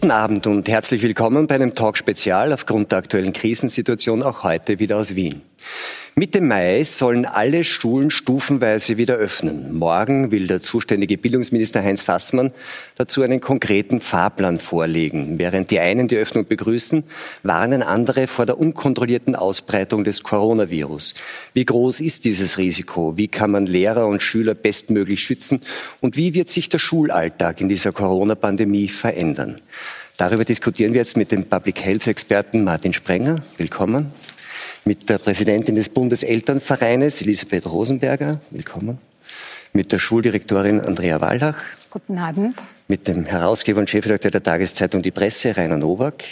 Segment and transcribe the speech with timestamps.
[0.00, 4.96] Guten Abend und herzlich willkommen bei einem Talk-Spezial aufgrund der aktuellen Krisensituation auch heute wieder
[4.96, 5.42] aus Wien.
[6.18, 9.78] Mitte Mai sollen alle Schulen stufenweise wieder öffnen.
[9.78, 12.50] Morgen will der zuständige Bildungsminister Heinz Fassmann
[12.96, 15.38] dazu einen konkreten Fahrplan vorlegen.
[15.38, 17.04] Während die einen die Öffnung begrüßen,
[17.44, 21.14] warnen andere vor der unkontrollierten Ausbreitung des Coronavirus.
[21.54, 23.16] Wie groß ist dieses Risiko?
[23.16, 25.60] Wie kann man Lehrer und Schüler bestmöglich schützen?
[26.00, 29.60] Und wie wird sich der Schulalltag in dieser Corona-Pandemie verändern?
[30.16, 33.40] Darüber diskutieren wir jetzt mit dem Public Health Experten Martin Sprenger.
[33.56, 34.10] Willkommen
[34.88, 38.40] mit der Präsidentin des Bundeselternvereines, Elisabeth Rosenberger.
[38.50, 38.96] Willkommen.
[39.74, 41.56] Mit der Schuldirektorin Andrea Wallach.
[41.90, 42.58] Guten Abend.
[42.88, 46.24] Mit dem Herausgeber und Chefredakteur der Tageszeitung Die Presse, Rainer Nowak.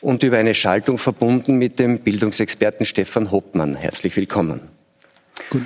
[0.00, 3.76] Und über eine Schaltung verbunden mit dem Bildungsexperten Stefan Hoppmann.
[3.76, 4.60] Herzlich willkommen.
[5.50, 5.62] Gut.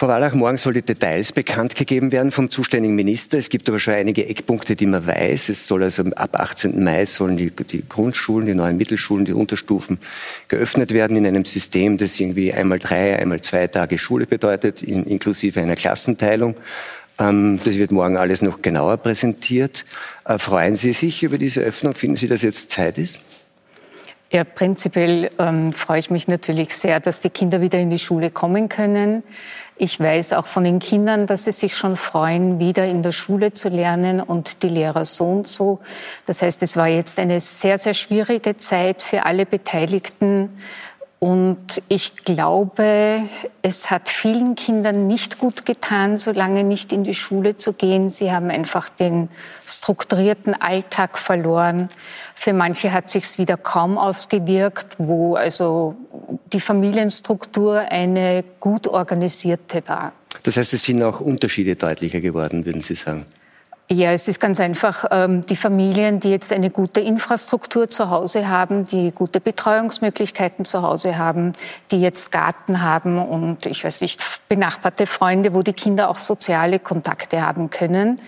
[0.00, 3.36] Frau Wallach, morgen soll die Details bekannt gegeben werden vom zuständigen Minister.
[3.36, 5.50] Es gibt aber schon einige Eckpunkte, die man weiß.
[5.50, 6.82] Es soll also ab 18.
[6.82, 9.98] Mai sollen die, die Grundschulen, die neuen Mittelschulen, die Unterstufen
[10.48, 15.04] geöffnet werden in einem System, das irgendwie einmal drei, einmal zwei Tage Schule bedeutet, in,
[15.04, 16.54] inklusive einer Klassenteilung.
[17.18, 19.84] Ähm, das wird morgen alles noch genauer präsentiert.
[20.24, 21.92] Äh, freuen Sie sich über diese Öffnung?
[21.92, 23.20] Finden Sie, dass jetzt Zeit ist?
[24.32, 28.30] Ja, prinzipiell ähm, freue ich mich natürlich sehr, dass die Kinder wieder in die Schule
[28.30, 29.24] kommen können.
[29.82, 33.54] Ich weiß auch von den Kindern, dass sie sich schon freuen, wieder in der Schule
[33.54, 35.78] zu lernen und die Lehrer so und so.
[36.26, 40.50] Das heißt, es war jetzt eine sehr, sehr schwierige Zeit für alle Beteiligten.
[41.20, 43.28] Und ich glaube,
[43.60, 48.08] es hat vielen Kindern nicht gut getan, so lange nicht in die Schule zu gehen.
[48.08, 49.28] Sie haben einfach den
[49.66, 51.90] strukturierten Alltag verloren.
[52.34, 55.94] Für manche hat sich's wieder kaum ausgewirkt, wo also
[56.54, 60.14] die Familienstruktur eine gut organisierte war.
[60.42, 63.26] Das heißt, es sind auch Unterschiede deutlicher geworden, würden Sie sagen?
[63.92, 65.04] Ja, es ist ganz einfach.
[65.10, 70.82] Ähm, die Familien, die jetzt eine gute Infrastruktur zu Hause haben, die gute Betreuungsmöglichkeiten zu
[70.82, 71.54] Hause haben,
[71.90, 76.78] die jetzt Garten haben und ich weiß nicht, benachbarte Freunde, wo die Kinder auch soziale
[76.78, 78.20] Kontakte haben können,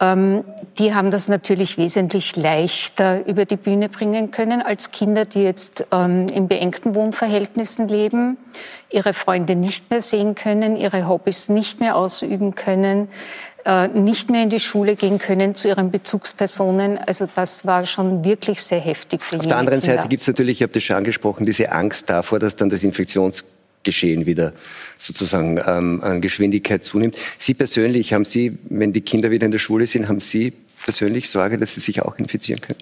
[0.00, 0.44] ähm,
[0.78, 5.86] die haben das natürlich wesentlich leichter über die Bühne bringen können als Kinder, die jetzt
[5.92, 8.38] ähm, in beengten Wohnverhältnissen leben,
[8.88, 13.08] ihre Freunde nicht mehr sehen können, ihre Hobbys nicht mehr ausüben können,
[13.94, 16.98] nicht mehr in die Schule gehen können zu ihren Bezugspersonen.
[16.98, 19.96] Also das war schon wirklich sehr heftig für Auf der anderen Kinder.
[19.96, 22.82] Seite gibt es natürlich, ich habe das schon angesprochen, diese Angst davor, dass dann das
[22.82, 24.52] Infektionsgeschehen wieder
[24.96, 27.18] sozusagen ähm, an Geschwindigkeit zunimmt.
[27.38, 31.28] Sie persönlich, haben Sie, wenn die Kinder wieder in der Schule sind, haben Sie persönlich
[31.30, 32.78] Sorge, dass sie sich auch infizieren können?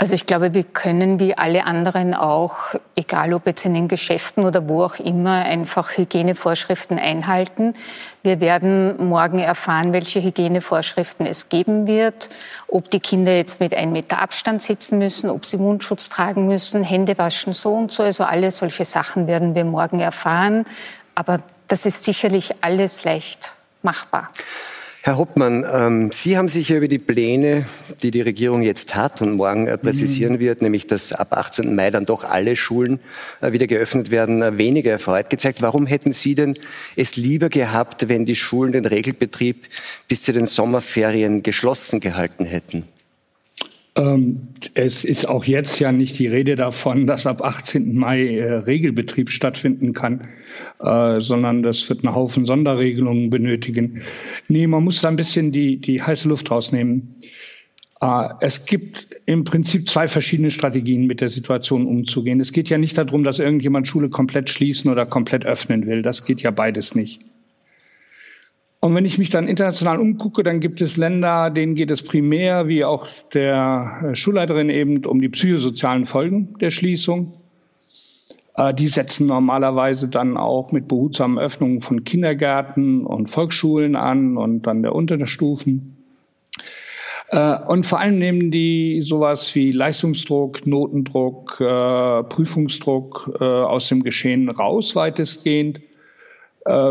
[0.00, 4.44] Also ich glaube, wir können wie alle anderen auch, egal ob jetzt in den Geschäften
[4.44, 7.74] oder wo auch immer, einfach Hygienevorschriften einhalten.
[8.22, 12.28] Wir werden morgen erfahren, welche Hygienevorschriften es geben wird,
[12.66, 16.82] ob die Kinder jetzt mit einem Meter Abstand sitzen müssen, ob sie Mundschutz tragen müssen,
[16.82, 18.02] Hände waschen so und so.
[18.02, 20.66] Also alle solche Sachen werden wir morgen erfahren.
[21.14, 23.52] Aber das ist sicherlich alles leicht
[23.82, 24.30] machbar.
[25.08, 27.64] Herr Hoppmann, ähm, Sie haben sich ja über die Pläne,
[28.02, 30.40] die die Regierung jetzt hat und morgen äh, präzisieren mhm.
[30.40, 31.74] wird, nämlich dass ab 18.
[31.74, 33.00] Mai dann doch alle Schulen
[33.40, 35.62] äh, wieder geöffnet werden, äh, weniger erfreut gezeigt.
[35.62, 36.54] Warum hätten Sie denn
[36.94, 39.68] es lieber gehabt, wenn die Schulen den Regelbetrieb
[40.08, 42.84] bis zu den Sommerferien geschlossen gehalten hätten?
[43.96, 47.96] Ähm, es ist auch jetzt ja nicht die Rede davon, dass ab 18.
[47.96, 50.28] Mai Regelbetrieb stattfinden kann.
[50.80, 54.02] Äh, sondern das wird einen Haufen Sonderregelungen benötigen.
[54.46, 57.16] Nee, man muss da ein bisschen die, die heiße Luft rausnehmen.
[58.00, 62.38] Äh, es gibt im Prinzip zwei verschiedene Strategien, mit der Situation umzugehen.
[62.38, 66.02] Es geht ja nicht darum, dass irgendjemand Schule komplett schließen oder komplett öffnen will.
[66.02, 67.22] Das geht ja beides nicht.
[68.80, 72.68] Und wenn ich mich dann international umgucke, dann gibt es Länder, denen geht es primär,
[72.68, 77.32] wie auch der Schulleiterin eben, um die psychosozialen Folgen der Schließung.
[78.58, 84.62] Äh, die setzen normalerweise dann auch mit behutsamen Öffnungen von Kindergärten und Volksschulen an und
[84.62, 85.96] dann der Unterstufen.
[87.28, 94.50] Äh, und vor allem nehmen die sowas wie Leistungsdruck, Notendruck, äh, Prüfungsdruck aus dem Geschehen
[94.50, 95.80] raus, weitestgehend.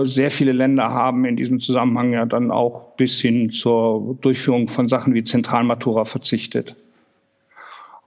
[0.03, 4.89] Sehr viele Länder haben in diesem Zusammenhang ja dann auch bis hin zur Durchführung von
[4.89, 6.75] Sachen wie Zentralmatura verzichtet.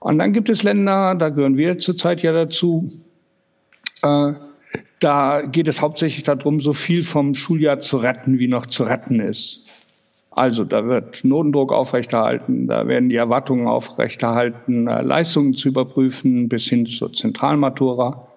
[0.01, 2.89] Und dann gibt es Länder, da gehören wir zurzeit ja dazu,
[4.01, 9.19] da geht es hauptsächlich darum, so viel vom Schuljahr zu retten, wie noch zu retten
[9.19, 9.61] ist.
[10.31, 16.67] Also da wird Notendruck aufrechterhalten, da werden die Erwartungen aufrechterhalten, äh, Leistungen zu überprüfen bis
[16.67, 18.27] hin zur Zentralmatura.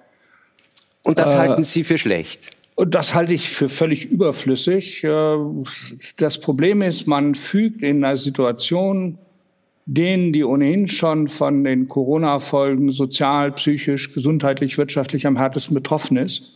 [1.05, 2.40] Und das äh, halten Sie für schlecht?
[2.75, 5.05] Und das halte ich für völlig überflüssig.
[5.05, 5.37] Äh,
[6.16, 9.19] das Problem ist, man fügt in einer Situation,
[9.86, 16.52] denen, die ohnehin schon von den Corona-Folgen sozial, psychisch, gesundheitlich, wirtschaftlich am härtesten betroffen ist,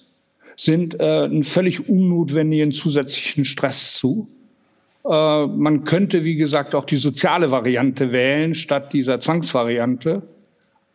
[0.57, 4.29] sind äh, einen völlig unnotwendigen zusätzlichen Stress zu.
[5.05, 10.23] Äh, man könnte, wie gesagt, auch die soziale Variante wählen statt dieser Zwangsvariante.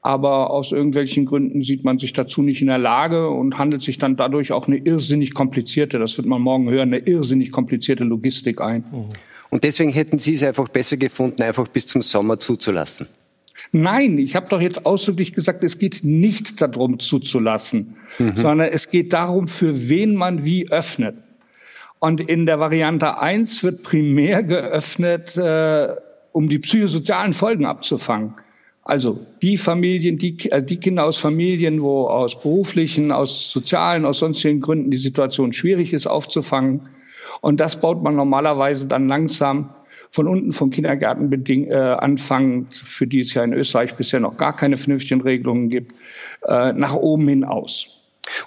[0.02, 3.98] Aber aus irgendwelchen Gründen sieht man sich dazu nicht in der Lage und handelt sich
[3.98, 8.60] dann dadurch auch eine irrsinnig komplizierte, das wird man morgen hören, eine irrsinnig komplizierte Logistik
[8.60, 8.84] ein.
[9.54, 13.08] Und deswegen hätten Sie es einfach besser gefunden, einfach bis zum Sommer zuzulassen.
[13.72, 18.36] Nein, ich habe doch jetzt ausdrücklich gesagt, es geht nicht darum zuzulassen, mhm.
[18.36, 21.18] sondern es geht darum, für wen man wie öffnet.
[22.00, 25.90] Und in der Variante 1 wird primär geöffnet, äh,
[26.32, 28.34] um die psychosozialen Folgen abzufangen.
[28.82, 34.18] Also die Familien, die, äh, die Kinder aus Familien, wo aus beruflichen, aus sozialen, aus
[34.18, 36.90] sonstigen Gründen die Situation schwierig ist aufzufangen.
[37.44, 39.72] Und das baut man normalerweise dann langsam
[40.10, 44.56] von unten vom Kindergarten äh, anfangend, für die es ja in Österreich bisher noch gar
[44.56, 45.92] keine vernünftigen Regelungen gibt,
[46.48, 47.90] äh, nach oben hin aus.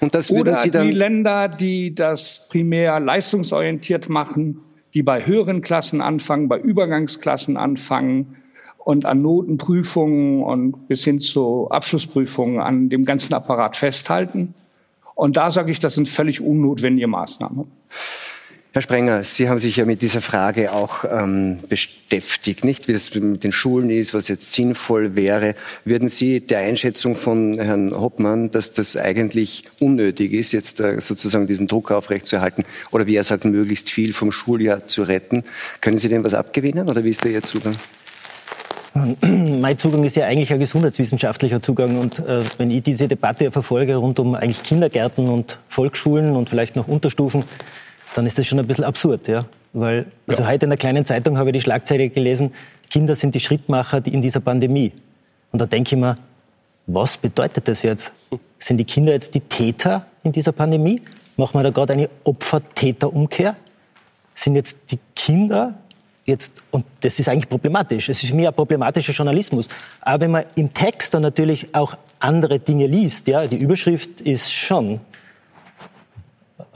[0.00, 4.62] Und das würden Oder Sie dann die Länder, die das primär leistungsorientiert machen,
[4.94, 8.36] die bei höheren Klassen anfangen, bei Übergangsklassen anfangen,
[8.78, 14.54] und an Notenprüfungen und bis hin zu Abschlussprüfungen an dem ganzen Apparat festhalten.
[15.16, 17.66] Und da sage ich, das sind völlig unnotwendige Maßnahmen.
[18.76, 22.88] Herr Sprenger, Sie haben sich ja mit dieser Frage auch ähm, beschäftigt, nicht?
[22.88, 25.54] Wie das mit den Schulen ist, was jetzt sinnvoll wäre.
[25.86, 31.46] Würden Sie der Einschätzung von Herrn Hoppmann, dass das eigentlich unnötig ist, jetzt äh, sozusagen
[31.46, 35.44] diesen Druck aufrechtzuerhalten, oder wie er sagt, möglichst viel vom Schuljahr zu retten,
[35.80, 37.76] können Sie dem was abgewinnen, oder wie ist da Ihr Zugang?
[39.22, 41.98] Mein Zugang ist ja eigentlich ein gesundheitswissenschaftlicher Zugang.
[41.98, 46.76] Und äh, wenn ich diese Debatte verfolge rund um eigentlich Kindergärten und Volksschulen und vielleicht
[46.76, 47.42] noch Unterstufen,
[48.14, 49.28] dann ist das schon ein bisschen absurd.
[49.28, 49.44] Ja?
[49.72, 50.48] Weil, also ja.
[50.48, 52.52] heute in der kleinen Zeitung habe ich die Schlagzeile gelesen,
[52.88, 54.92] Kinder sind die Schrittmacher in dieser Pandemie.
[55.52, 56.16] Und da denke ich mir,
[56.86, 58.12] was bedeutet das jetzt?
[58.58, 61.02] Sind die Kinder jetzt die Täter in dieser Pandemie?
[61.36, 63.56] Machen wir da gerade eine Opfer-Täter-Umkehr?
[64.34, 65.74] Sind jetzt die Kinder
[66.26, 69.68] jetzt, und das ist eigentlich problematisch, es ist mehr problematischer Journalismus.
[70.00, 74.52] Aber wenn man im Text dann natürlich auch andere Dinge liest, ja, die Überschrift ist
[74.52, 75.00] schon,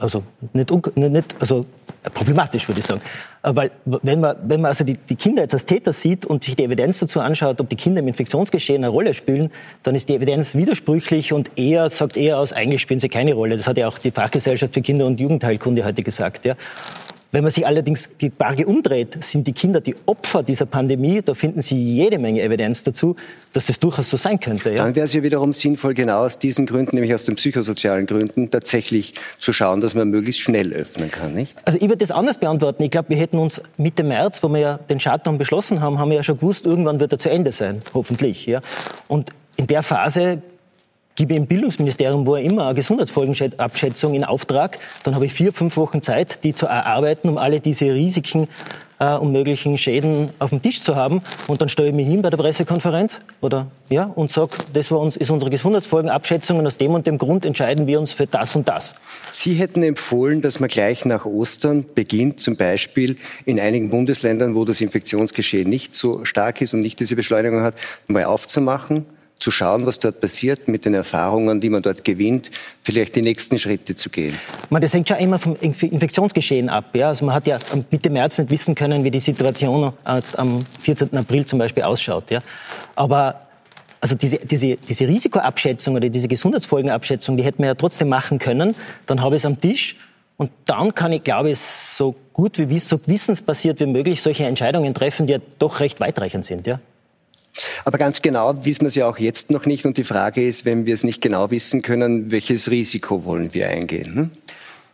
[0.01, 1.65] also nicht, nicht also
[2.13, 3.01] problematisch, würde ich sagen.
[3.43, 6.55] Weil wenn man, wenn man also die, die, Kinder jetzt als Täter sieht und sich
[6.55, 9.51] die Evidenz dazu anschaut, ob die Kinder im Infektionsgeschehen eine Rolle spielen,
[9.83, 13.57] dann ist die Evidenz widersprüchlich und eher sagt eher aus, eigentlich spielen sie keine Rolle.
[13.57, 16.45] Das hat ja auch die Fachgesellschaft für Kinder- und Jugendheilkunde heute gesagt.
[16.45, 16.55] Ja.
[17.33, 21.33] Wenn man sich allerdings die Frage umdreht, sind die Kinder die Opfer dieser Pandemie, da
[21.33, 23.15] finden Sie jede Menge Evidenz dazu,
[23.53, 24.71] dass das durchaus so sein könnte.
[24.71, 24.83] Ja?
[24.83, 28.49] Dann wäre es ja wiederum sinnvoll, genau aus diesen Gründen, nämlich aus den psychosozialen Gründen,
[28.49, 31.55] tatsächlich zu schauen, dass man möglichst schnell öffnen kann, nicht?
[31.63, 32.83] Also ich würde das anders beantworten.
[32.83, 36.09] Ich glaube, wir hätten uns Mitte März, wo wir ja den Shutdown beschlossen haben, haben
[36.09, 38.45] wir ja schon gewusst, irgendwann wird er zu Ende sein, hoffentlich.
[38.45, 38.59] Ja?
[39.07, 40.41] Und in der Phase
[41.15, 45.77] gebe im Bildungsministerium, wo er immer eine Gesundheitsfolgenabschätzung in Auftrag, dann habe ich vier, fünf
[45.77, 48.47] Wochen Zeit, die zu erarbeiten, um alle diese Risiken
[48.99, 51.21] äh, und möglichen Schäden auf dem Tisch zu haben.
[51.47, 54.99] Und dann stelle ich mich hin bei der Pressekonferenz oder, ja, und sage, das war
[54.99, 58.55] uns, ist unsere Gesundheitsfolgenabschätzung und aus dem und dem Grund entscheiden wir uns für das
[58.55, 58.95] und das.
[59.31, 64.63] Sie hätten empfohlen, dass man gleich nach Ostern beginnt, zum Beispiel in einigen Bundesländern, wo
[64.65, 67.75] das Infektionsgeschehen nicht so stark ist und nicht diese Beschleunigung hat,
[68.07, 69.05] mal aufzumachen
[69.41, 73.57] zu schauen, was dort passiert, mit den Erfahrungen, die man dort gewinnt, vielleicht die nächsten
[73.57, 74.35] Schritte zu gehen?
[74.69, 76.95] Man, das hängt schon immer vom Infektionsgeschehen ab.
[76.95, 77.09] Ja?
[77.09, 81.17] Also man hat ja Mitte März nicht wissen können, wie die Situation am 14.
[81.17, 82.29] April zum Beispiel ausschaut.
[82.29, 82.41] Ja?
[82.95, 83.47] Aber
[83.99, 88.75] also diese, diese, diese Risikoabschätzung oder diese Gesundheitsfolgenabschätzung, die hätten wir ja trotzdem machen können.
[89.05, 89.95] Dann habe ich es am Tisch
[90.37, 94.93] und dann kann ich, glaube ich, so gut wie so wissensbasiert wie möglich solche Entscheidungen
[94.93, 96.65] treffen, die ja doch recht weitreichend sind.
[96.65, 96.79] Ja?
[97.85, 99.85] Aber ganz genau wissen wir es ja auch jetzt noch nicht.
[99.85, 103.69] Und die Frage ist, wenn wir es nicht genau wissen können, welches Risiko wollen wir
[103.69, 104.15] eingehen?
[104.15, 104.31] Hm?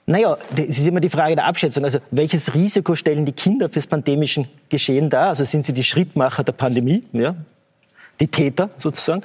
[0.09, 1.83] Naja, es ist immer die Frage der Abschätzung.
[1.83, 5.29] Also welches Risiko stellen die Kinder fürs pandemische Geschehen dar?
[5.29, 7.35] Also sind sie die Schrittmacher der Pandemie, ja?
[8.19, 9.23] die Täter sozusagen?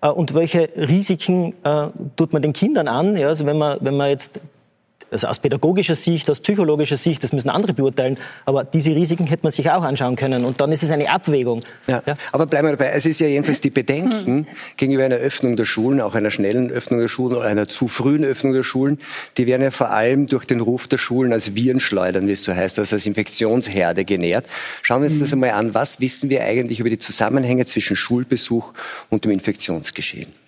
[0.00, 3.16] Äh, und welche Risiken äh, tut man den Kindern an?
[3.16, 4.38] Ja, also wenn man, wenn man jetzt
[5.12, 8.16] also aus pädagogischer Sicht, aus psychologischer Sicht, das müssen andere beurteilen.
[8.44, 10.44] Aber diese Risiken hätte man sich auch anschauen können.
[10.44, 11.62] Und dann ist es eine Abwägung.
[11.86, 12.02] Ja.
[12.06, 12.16] ja.
[12.32, 12.92] Aber bleiben wir dabei.
[12.92, 17.00] Es ist ja jedenfalls die Bedenken gegenüber einer Öffnung der Schulen, auch einer schnellen Öffnung
[17.00, 18.98] der Schulen oder einer zu frühen Öffnung der Schulen,
[19.36, 22.54] die werden ja vor allem durch den Ruf der Schulen als Virenschleudern, wie es so
[22.54, 24.46] heißt, also als Infektionsherde genährt.
[24.82, 25.74] Schauen wir uns das einmal an.
[25.74, 28.72] Was wissen wir eigentlich über die Zusammenhänge zwischen Schulbesuch
[29.10, 30.41] und dem Infektionsgeschehen?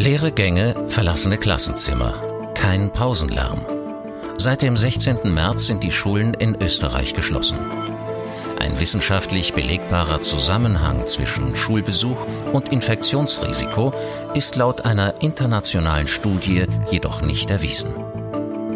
[0.00, 2.14] Leere Gänge, verlassene Klassenzimmer,
[2.54, 3.66] kein Pausenlärm.
[4.36, 5.34] Seit dem 16.
[5.34, 7.58] März sind die Schulen in Österreich geschlossen.
[8.60, 13.92] Ein wissenschaftlich belegbarer Zusammenhang zwischen Schulbesuch und Infektionsrisiko
[14.34, 17.92] ist laut einer internationalen Studie jedoch nicht erwiesen.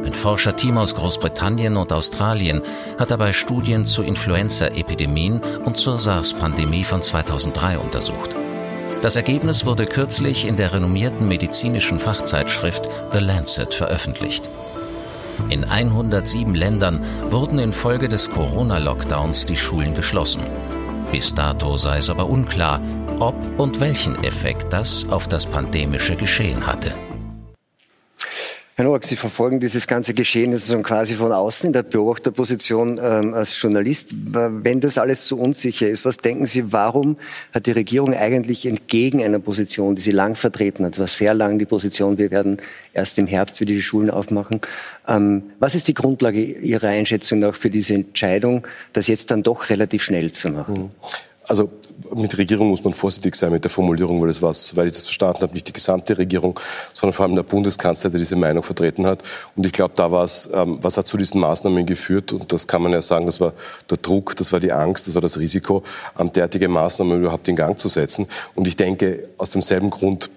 [0.04, 2.62] Ein Forscherteam aus Großbritannien und Australien
[2.98, 8.34] hat dabei Studien zu Influenza-Epidemien und zur SARS-Pandemie von 2003 untersucht.
[9.02, 14.48] Das Ergebnis wurde kürzlich in der renommierten medizinischen Fachzeitschrift The Lancet veröffentlicht.
[15.48, 20.42] In 107 Ländern wurden infolge des Corona-Lockdowns die Schulen geschlossen.
[21.10, 22.80] Bis dato sei es aber unklar,
[23.18, 26.94] ob und welchen Effekt das auf das pandemische Geschehen hatte.
[28.82, 33.62] Herr Noack, Sie verfolgen dieses ganze Geschehen quasi von außen in der Beobachterposition ähm, als
[33.62, 34.08] Journalist.
[34.12, 37.16] Wenn das alles so unsicher ist, was denken Sie, warum
[37.52, 41.60] hat die Regierung eigentlich entgegen einer Position, die sie lang vertreten hat, war sehr lang
[41.60, 42.60] die Position, wir werden
[42.92, 44.60] erst im Herbst wieder die Schulen aufmachen.
[45.06, 49.70] Ähm, was ist die Grundlage Ihrer Einschätzung nach für diese Entscheidung, das jetzt dann doch
[49.70, 50.74] relativ schnell zu machen?
[50.74, 50.90] Mhm.
[51.48, 51.70] Also
[52.14, 55.04] mit Regierung muss man vorsichtig sein mit der Formulierung, weil es war, soweit ich das
[55.04, 56.58] verstanden habe, nicht die gesamte Regierung,
[56.92, 59.22] sondern vor allem der Bundeskanzler, der diese Meinung vertreten hat.
[59.56, 62.32] Und ich glaube, da war es, ähm, was hat zu diesen Maßnahmen geführt?
[62.32, 63.52] Und das kann man ja sagen, das war
[63.90, 65.82] der Druck, das war die Angst, das war das Risiko,
[66.18, 68.26] ähm, derartige Maßnahmen überhaupt in Gang zu setzen.
[68.54, 70.30] Und ich denke, aus demselben Grund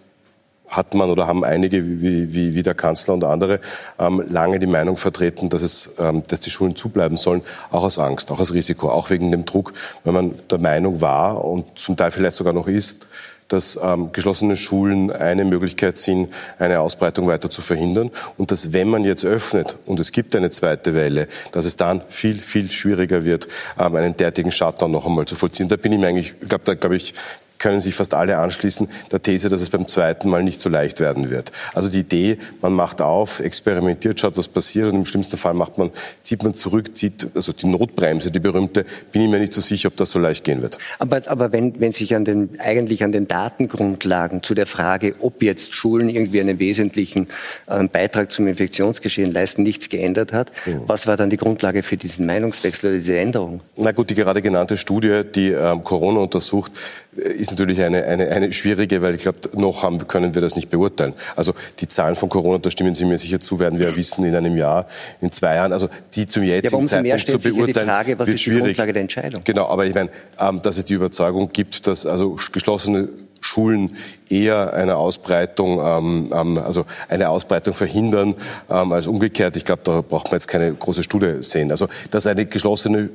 [0.69, 3.59] hat man oder haben einige wie, wie, wie der Kanzler und andere
[3.99, 7.41] ähm, lange die Meinung vertreten, dass, es, ähm, dass die Schulen zubleiben sollen,
[7.71, 11.43] auch aus Angst, auch aus Risiko, auch wegen dem Druck, weil man der Meinung war
[11.43, 13.07] und zum Teil vielleicht sogar noch ist,
[13.47, 18.89] dass ähm, geschlossene Schulen eine Möglichkeit sind, eine Ausbreitung weiter zu verhindern und dass wenn
[18.89, 23.23] man jetzt öffnet und es gibt eine zweite Welle, dass es dann viel, viel schwieriger
[23.23, 23.47] wird,
[23.79, 25.69] ähm, einen derartigen Shutdown noch einmal zu vollziehen.
[25.69, 27.13] Da bin ich mir eigentlich, ich glaube, da glaube ich,
[27.57, 30.99] können sich fast alle anschließen, der These, dass es beim zweiten Mal nicht so leicht
[30.99, 31.51] werden wird.
[31.73, 35.77] Also die Idee, man macht auf, experimentiert, schaut, was passiert und im schlimmsten Fall macht
[35.77, 39.61] man, zieht man zurück, zieht, also die Notbremse, die berühmte, bin ich mir nicht so
[39.61, 40.77] sicher, ob das so leicht gehen wird.
[40.99, 45.41] Aber, aber wenn, wenn sich an den, eigentlich an den Datengrundlagen zu der Frage, ob
[45.41, 47.27] jetzt Schulen irgendwie einen wesentlichen
[47.67, 50.81] äh, Beitrag zum Infektionsgeschehen leisten, nichts geändert hat, mhm.
[50.87, 53.61] was war dann die Grundlage für diesen Meinungswechsel oder diese Änderung?
[53.75, 56.71] Na gut, die gerade genannte Studie, die ähm, Corona untersucht,
[57.15, 60.69] ist natürlich eine, eine, eine schwierige, weil ich glaube, noch haben, können wir das nicht
[60.69, 61.13] beurteilen.
[61.35, 64.35] Also die Zahlen von Corona, da stimmen Sie mir sicher zu, werden wir wissen in
[64.35, 64.87] einem Jahr,
[65.21, 65.73] in zwei Jahren.
[65.73, 68.59] Also die zum jetzigen ja, Zeitpunkt zu beurteilen, die Frage, was ist schwierig.
[68.59, 69.41] die Grundlage der Entscheidung?
[69.43, 73.93] Genau, aber ich meine, ähm, dass es die Überzeugung gibt, dass also geschlossene Schulen
[74.29, 78.35] eher eine Ausbreitung, ähm, ähm, also eine Ausbreitung verhindern
[78.69, 79.57] ähm, als umgekehrt.
[79.57, 81.71] Ich glaube, da braucht man jetzt keine große Studie sehen.
[81.71, 83.09] Also dass eine geschlossene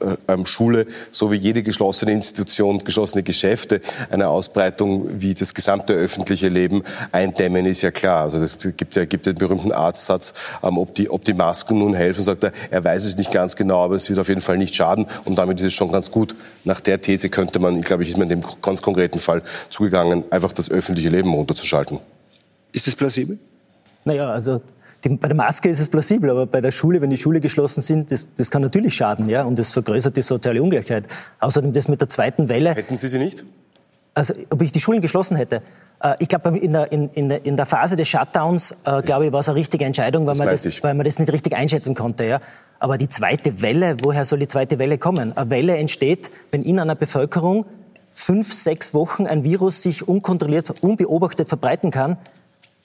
[0.00, 5.94] äh, ähm, Schule, so wie jede geschlossene Institution, geschlossene Geschäfte, eine Ausbreitung wie das gesamte
[5.94, 8.22] öffentliche Leben eindämmen, ist ja klar.
[8.22, 11.94] Also es gibt ja gibt den berühmten Arztsatz, ähm, ob die ob die Masken nun
[11.94, 14.58] helfen, sagt er, er weiß es nicht ganz genau, aber es wird auf jeden Fall
[14.58, 16.34] nicht schaden und damit ist es schon ganz gut.
[16.64, 19.42] Nach der These könnte man, ich glaube, ich ist man in dem ganz konkreten Fall
[19.70, 21.98] zugegangen, einfach das öffentliche Leben runterzuschalten.
[22.72, 23.38] Ist das plausibel?
[24.04, 24.60] Naja, also
[25.02, 27.80] die, bei der Maske ist es plausibel, aber bei der Schule, wenn die Schule geschlossen
[27.80, 31.08] sind, das, das kann natürlich schaden, ja, und das vergrößert die soziale Ungleichheit.
[31.40, 32.74] Außerdem das mit der zweiten Welle.
[32.74, 33.44] Hätten Sie sie nicht?
[34.14, 35.60] Also, ob ich die Schulen geschlossen hätte?
[36.02, 39.40] Äh, ich glaube, in der, in, in der Phase des Shutdowns, äh, glaube ich, war
[39.40, 42.24] es eine richtige Entscheidung, weil man, das, weil man das nicht richtig einschätzen konnte.
[42.24, 42.40] Ja.
[42.78, 45.36] Aber die zweite Welle, woher soll die zweite Welle kommen?
[45.36, 47.66] Eine Welle entsteht, wenn in einer Bevölkerung
[48.16, 52.16] fünf, sechs Wochen ein Virus sich unkontrolliert, unbeobachtet verbreiten kann.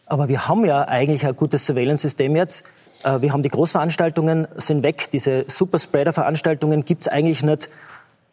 [0.06, 2.66] Aber wir haben ja eigentlich ein gutes Surveillance-System jetzt.
[3.04, 5.10] Äh, wir haben die Großveranstaltungen, sind weg.
[5.12, 7.70] Diese Superspreader-Veranstaltungen gibt es eigentlich nicht.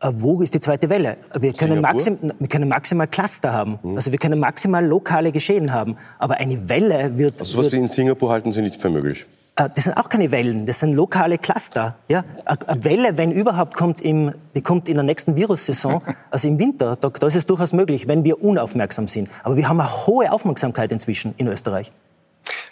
[0.00, 1.16] Äh, wo ist die zweite Welle?
[1.38, 3.78] Wir können, maxim, wir können maximal Cluster haben.
[3.80, 3.96] Mhm.
[3.96, 5.96] Also wir können maximal lokale Geschehen haben.
[6.18, 7.40] Aber eine Welle wird...
[7.40, 9.24] Also sowas wie in Singapur halten Sie nicht für möglich?
[9.58, 11.96] Äh, das sind auch keine Wellen, das sind lokale Cluster.
[12.08, 12.24] Ja?
[12.44, 16.00] Eine Welle, wenn überhaupt, kommt, im, die kommt in der nächsten Virussaison,
[16.30, 16.96] also im Winter.
[16.96, 19.28] Da, da ist es durchaus möglich, wenn wir unaufmerksam sind.
[19.42, 21.90] Aber wir haben eine hohe Aufmerksamkeit inzwischen in Österreich.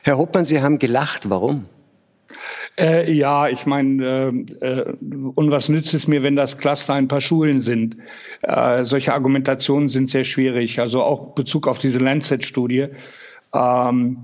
[0.03, 1.29] Herr Hoppmann, Sie haben gelacht.
[1.29, 1.67] Warum?
[2.79, 4.95] Äh, ja, ich meine, äh, äh,
[5.35, 7.97] und was nützt es mir, wenn das Cluster ein paar Schulen sind?
[8.43, 10.79] Äh, solche Argumentationen sind sehr schwierig.
[10.79, 12.89] Also auch Bezug auf diese Lancet-Studie.
[13.55, 14.19] Ähm,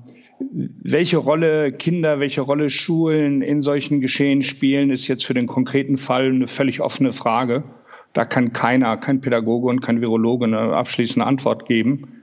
[0.50, 5.96] welche Rolle Kinder, welche Rolle Schulen in solchen Geschehen spielen, ist jetzt für den konkreten
[5.96, 7.64] Fall eine völlig offene Frage.
[8.12, 12.22] Da kann keiner, kein Pädagoge und kein Virologe eine abschließende Antwort geben.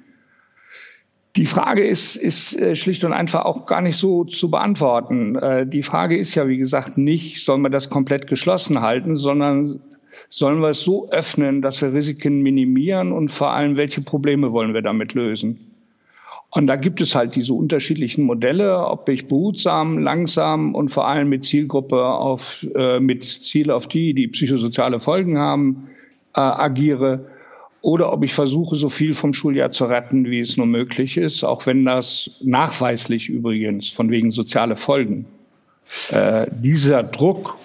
[1.36, 5.36] Die Frage ist, ist äh, schlicht und einfach auch gar nicht so zu beantworten.
[5.36, 9.80] Äh, die Frage ist ja, wie gesagt, nicht, sollen wir das komplett geschlossen halten, sondern
[10.30, 14.74] sollen wir es so öffnen, dass wir Risiken minimieren und vor allem, welche Probleme wollen
[14.74, 15.69] wir damit lösen?
[16.52, 21.30] Und da gibt es halt diese unterschiedlichen Modelle, ob ich behutsam, langsam und vor allem
[21.30, 25.90] mit Zielgruppe auf, äh, mit Ziel auf die, die psychosoziale Folgen haben,
[26.36, 27.28] äh, agiere
[27.82, 31.44] oder ob ich versuche, so viel vom Schuljahr zu retten, wie es nur möglich ist,
[31.44, 35.28] auch wenn das nachweislich übrigens von wegen soziale Folgen.
[36.12, 37.58] Äh, dieser Druck,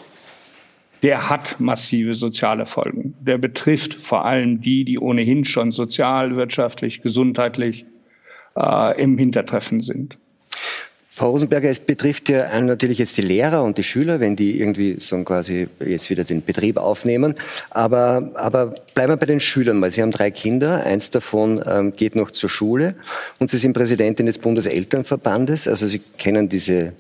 [1.03, 3.14] der hat massive soziale Folgen.
[3.21, 7.87] Der betrifft vor allem die, die ohnehin schon sozial, wirtschaftlich, gesundheitlich
[8.56, 10.16] äh, im Hintertreffen sind.
[11.16, 14.96] Frau Rosenberger, es betrifft ja natürlich jetzt die Lehrer und die Schüler, wenn die irgendwie
[14.99, 17.37] so quasi jetzt wieder den Betrieb aufnehmen.
[17.70, 21.94] Aber, aber bleiben wir bei den Schülern weil Sie haben drei Kinder, eins davon ähm,
[21.94, 22.96] geht noch zur Schule
[23.38, 25.68] und Sie sind Präsidentin des Bundeselternverbandes.
[25.68, 26.94] Also Sie kennen diese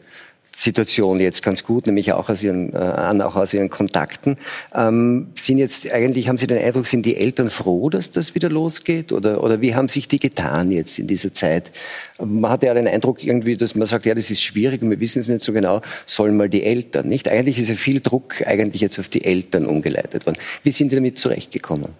[0.56, 4.36] Situation jetzt ganz gut, nämlich auch aus ihren, äh, auch aus ihren Kontakten.
[4.74, 8.48] Ähm, sind jetzt eigentlich, haben Sie den Eindruck, sind die Eltern froh, dass das wieder
[8.48, 9.12] losgeht?
[9.12, 11.72] Oder, oder wie haben sich die getan jetzt in dieser Zeit?
[12.18, 15.00] Man hat ja den Eindruck irgendwie, dass man sagt, ja, das ist schwierig und wir
[15.00, 17.28] wissen es nicht so genau, sollen mal die Eltern, nicht?
[17.28, 20.38] Eigentlich ist ja viel Druck eigentlich jetzt auf die Eltern umgeleitet worden.
[20.62, 21.90] Wie sind die damit zurechtgekommen?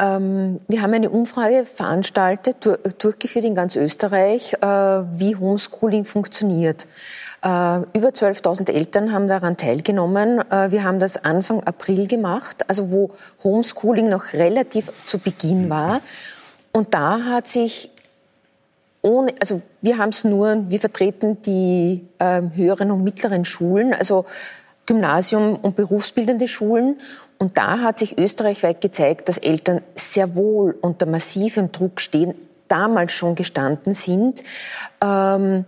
[0.00, 2.66] Ähm, wir haben eine Umfrage veranstaltet,
[2.98, 6.86] durchgeführt in ganz Österreich, äh, wie Homeschooling funktioniert.
[7.42, 10.40] Äh, über 12.000 Eltern haben daran teilgenommen.
[10.50, 13.10] Äh, wir haben das Anfang April gemacht, also wo
[13.44, 16.00] Homeschooling noch relativ zu Beginn war.
[16.72, 17.90] Und da hat sich
[19.02, 24.26] ohne, also wir haben es nur, wir vertreten die höheren und mittleren Schulen, also
[24.86, 26.98] Gymnasium und berufsbildende Schulen.
[27.38, 32.34] Und da hat sich österreichweit gezeigt, dass Eltern sehr wohl unter massivem Druck stehen,
[32.68, 34.42] damals schon gestanden sind.
[35.02, 35.64] Ähm,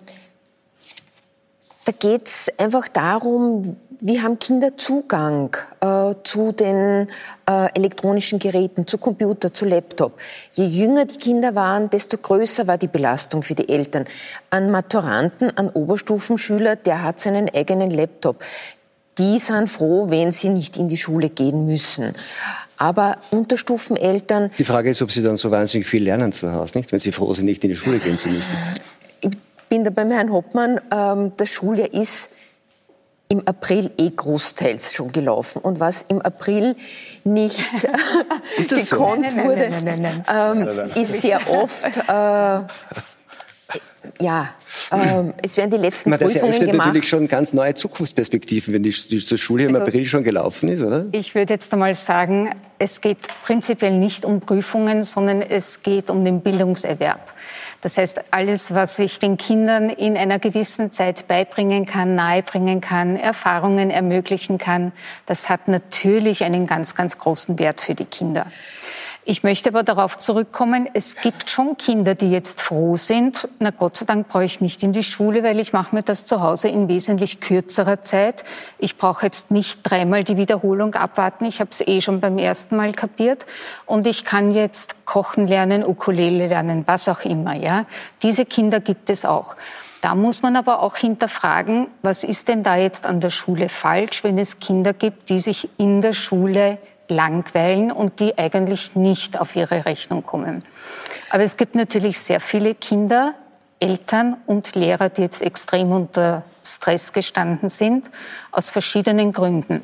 [1.84, 7.06] da geht es einfach darum, wie haben Kinder Zugang äh, zu den
[7.48, 10.18] äh, elektronischen Geräten, zu Computer, zu Laptop.
[10.52, 14.06] Je jünger die Kinder waren, desto größer war die Belastung für die Eltern.
[14.50, 18.42] An Maturanten, an Oberstufenschüler, der hat seinen eigenen Laptop
[19.18, 22.12] die sind froh, wenn sie nicht in die Schule gehen müssen.
[22.76, 24.50] Aber Unterstufeneltern.
[24.58, 26.90] Die Frage ist, ob sie dann so wahnsinnig viel lernen zu Hause, nicht?
[26.90, 28.56] Wenn sie froh sind, nicht in die Schule gehen zu müssen.
[29.20, 29.30] Ich
[29.68, 30.80] bin da beim Herrn Hoppmann.
[30.90, 32.30] Ähm, das Schuljahr ist
[33.28, 35.62] im April eh großteils schon gelaufen.
[35.62, 36.76] Und was im April
[37.24, 37.64] nicht
[38.68, 39.36] gekonnt so?
[39.38, 39.70] wurde,
[40.28, 42.60] ähm, ist sehr oft äh,
[44.20, 44.54] ja,
[44.92, 46.86] ähm, es werden die letzten das Prüfungen gemacht.
[46.86, 50.82] natürlich schon ganz neue Zukunftsperspektiven, wenn die, die Schule im also, April schon gelaufen ist,
[50.82, 51.06] oder?
[51.12, 56.24] Ich würde jetzt einmal sagen, es geht prinzipiell nicht um Prüfungen, sondern es geht um
[56.24, 57.32] den Bildungserwerb.
[57.82, 63.16] Das heißt, alles, was ich den Kindern in einer gewissen Zeit beibringen kann, nahebringen kann,
[63.16, 64.92] Erfahrungen ermöglichen kann,
[65.26, 68.46] das hat natürlich einen ganz, ganz großen Wert für die Kinder.
[69.24, 73.48] Ich möchte aber darauf zurückkommen, es gibt schon Kinder, die jetzt froh sind.
[73.60, 76.26] Na Gott sei Dank brauche ich nicht in die Schule, weil ich mache mir das
[76.26, 78.42] zu Hause in wesentlich kürzerer Zeit.
[78.78, 81.44] Ich brauche jetzt nicht dreimal die Wiederholung abwarten.
[81.44, 83.44] Ich habe es eh schon beim ersten Mal kapiert.
[83.86, 87.54] Und ich kann jetzt kochen lernen, Ukulele lernen, was auch immer.
[87.54, 87.86] Ja,
[88.22, 89.54] Diese Kinder gibt es auch.
[90.00, 94.24] Da muss man aber auch hinterfragen, was ist denn da jetzt an der Schule falsch,
[94.24, 96.78] wenn es Kinder gibt, die sich in der Schule
[97.14, 100.64] langweilen und die eigentlich nicht auf ihre Rechnung kommen.
[101.30, 103.34] Aber es gibt natürlich sehr viele Kinder,
[103.80, 108.08] Eltern und Lehrer, die jetzt extrem unter Stress gestanden sind,
[108.52, 109.82] aus verschiedenen Gründen.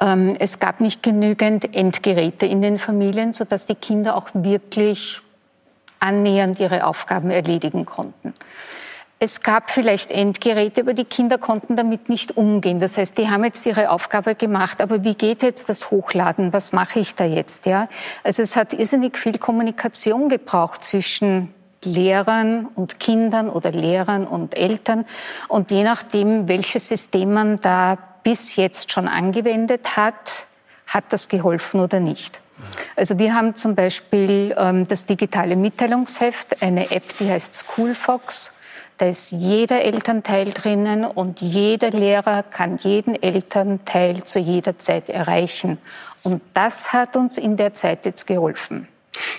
[0.00, 5.20] Ähm, es gab nicht genügend Endgeräte in den Familien, sodass die Kinder auch wirklich
[6.00, 8.34] annähernd ihre Aufgaben erledigen konnten.
[9.24, 12.78] Es gab vielleicht Endgeräte, aber die Kinder konnten damit nicht umgehen.
[12.78, 16.52] Das heißt, die haben jetzt ihre Aufgabe gemacht, aber wie geht jetzt das Hochladen?
[16.52, 17.64] Was mache ich da jetzt?
[17.64, 17.88] Ja?
[18.22, 25.06] Also es hat irrsinnig viel Kommunikation gebraucht zwischen Lehrern und Kindern oder Lehrern und Eltern.
[25.48, 30.44] Und je nachdem, welches System man da bis jetzt schon angewendet hat,
[30.86, 32.40] hat das geholfen oder nicht.
[32.94, 38.50] Also wir haben zum Beispiel ähm, das digitale Mitteilungsheft, eine App, die heißt Schoolfox.
[38.98, 45.78] Da ist jeder Elternteil drinnen und jeder Lehrer kann jeden Elternteil zu jeder Zeit erreichen.
[46.22, 48.88] Und das hat uns in der Zeit jetzt geholfen.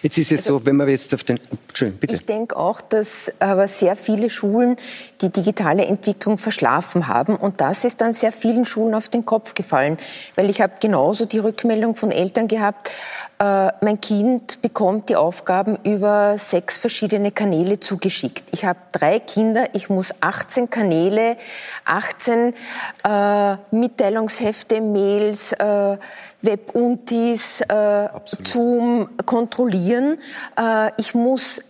[0.02, 1.40] Jetzt ist es also, so, wenn man jetzt auf den.
[1.68, 2.16] Entschuldigung, bitte.
[2.16, 4.78] Ich denke auch, dass aber sehr viele Schulen
[5.22, 7.36] die digitale Entwicklung verschlafen haben.
[7.36, 9.98] Und das ist dann sehr vielen Schulen auf den Kopf gefallen.
[10.36, 12.92] Weil ich habe genauso die Rückmeldung von Eltern gehabt,
[13.40, 18.44] äh, mein Kind bekommt die Aufgaben über sechs verschiedene Kanäle zugeschickt.
[18.52, 21.36] Ich habe drei Kinder, ich muss 18 Kanäle,
[21.84, 22.54] 18
[23.04, 25.98] äh, Mitteilungshefte, Mails, äh,
[26.42, 28.08] Webuntis, äh,
[28.44, 29.85] Zoom kontrollieren.
[30.58, 31.62] Äh, ich muss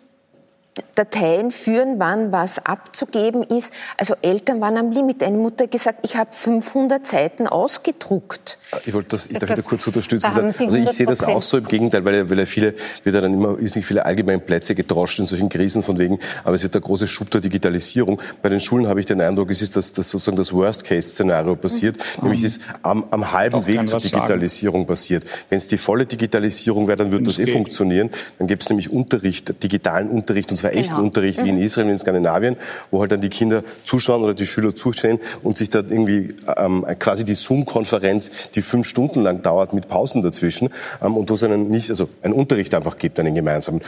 [0.95, 3.73] Dateien führen, wann was abzugeben ist.
[3.97, 5.23] Also Eltern waren am Limit.
[5.23, 8.57] Eine Mutter hat gesagt, ich habe 500 Seiten ausgedruckt.
[8.85, 10.25] Ich wollte das, ich darf das, kurz unterstützen.
[10.25, 13.21] Also ich sehe das auch so im Gegenteil, weil ja, weil ja viele, wird ja
[13.21, 16.63] dann immer, ist nicht viele allgemeine Plätze getroscht in solchen Krisen von wegen, aber es
[16.63, 18.21] wird der große Schub der Digitalisierung.
[18.41, 21.97] Bei den Schulen habe ich den Eindruck, es ist das, das sozusagen das Worst-Case-Szenario passiert,
[21.97, 22.23] mhm.
[22.23, 24.87] nämlich es ist am, am halben Weg zur Digitalisierung sagen.
[24.87, 25.23] passiert.
[25.49, 28.09] Wenn es die volle Digitalisierung wäre, dann würde das, eh funktionieren.
[28.39, 31.05] Dann gäbe es nämlich Unterricht, digitalen Unterricht, und zwar echten genau.
[31.05, 31.63] Unterricht wie in mhm.
[31.63, 32.57] Israel, in Skandinavien,
[32.91, 36.85] wo halt dann die Kinder zuschauen oder die Schüler zuschauen und sich da irgendwie ähm,
[36.99, 40.69] quasi die Zoom-Konferenz, die fünf Stunden lang dauert mit Pausen dazwischen
[41.01, 43.81] ähm, und wo es einen nicht, also einen Unterricht einfach gibt, einen gemeinsamen.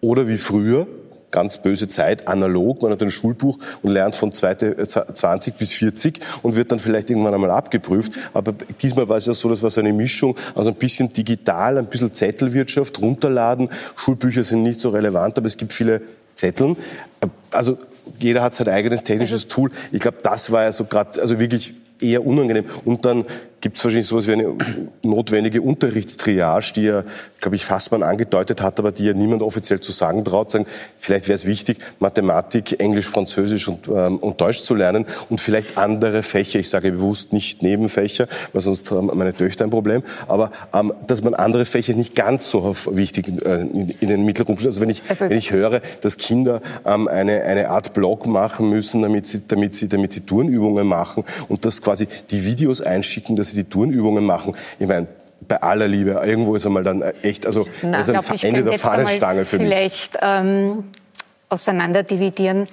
[0.00, 0.86] Oder wie früher,
[1.34, 2.82] ganz böse Zeit, analog.
[2.82, 7.10] Man hat ein Schulbuch und lernt von 20 äh, bis 40 und wird dann vielleicht
[7.10, 8.12] irgendwann einmal abgeprüft.
[8.34, 11.78] Aber diesmal war es ja so, das war so eine Mischung, also ein bisschen digital,
[11.78, 13.68] ein bisschen Zettelwirtschaft, runterladen.
[13.96, 16.02] Schulbücher sind nicht so relevant, aber es gibt viele
[16.44, 16.76] Zetteln.
[17.50, 17.78] Also
[18.18, 19.70] jeder hat sein eigenes technisches Tool.
[19.92, 22.64] Ich glaube, das war ja so gerade, also wirklich eher unangenehm.
[22.84, 23.24] Und dann
[23.64, 24.54] gibt es wahrscheinlich sowas wie eine
[25.02, 27.02] notwendige Unterrichtstriage, die ja,
[27.40, 30.50] glaube ich, Fassmann angedeutet hat, aber die ja niemand offiziell zu sagen traut.
[30.50, 30.66] Sagen,
[30.98, 35.78] vielleicht wäre es wichtig, Mathematik, Englisch, Französisch und, ähm, und Deutsch zu lernen und vielleicht
[35.78, 36.58] andere Fächer.
[36.58, 40.02] Ich sage bewusst nicht Nebenfächer, weil sonst haben meine Töchter ein Problem.
[40.28, 44.62] Aber ähm, dass man andere Fächer nicht ganz so wichtig äh, in, in, den Mittelpunkt
[44.66, 48.68] Also wenn ich, also wenn ich höre, dass Kinder ähm, eine, eine Art Blog machen
[48.68, 53.36] müssen, damit sie, damit sie, damit sie Turnübungen machen und dass quasi die Videos einschicken,
[53.36, 54.54] dass sie die Turnübungen machen.
[54.78, 55.08] Ich meine,
[55.46, 58.62] bei aller Liebe, irgendwo ist einmal dann echt, also Na, das ist ein glaub, Ende
[58.64, 59.66] der Fahnenstange für mich.
[59.66, 60.84] Vielleicht ähm,
[61.48, 62.66] auseinanderdividieren.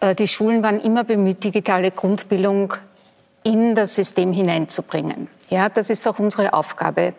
[0.00, 2.74] Äh, die Schulen waren immer bemüht, digitale Grundbildung
[3.42, 5.28] in das System hineinzubringen.
[5.50, 7.14] Ja, das ist auch unsere Aufgabe.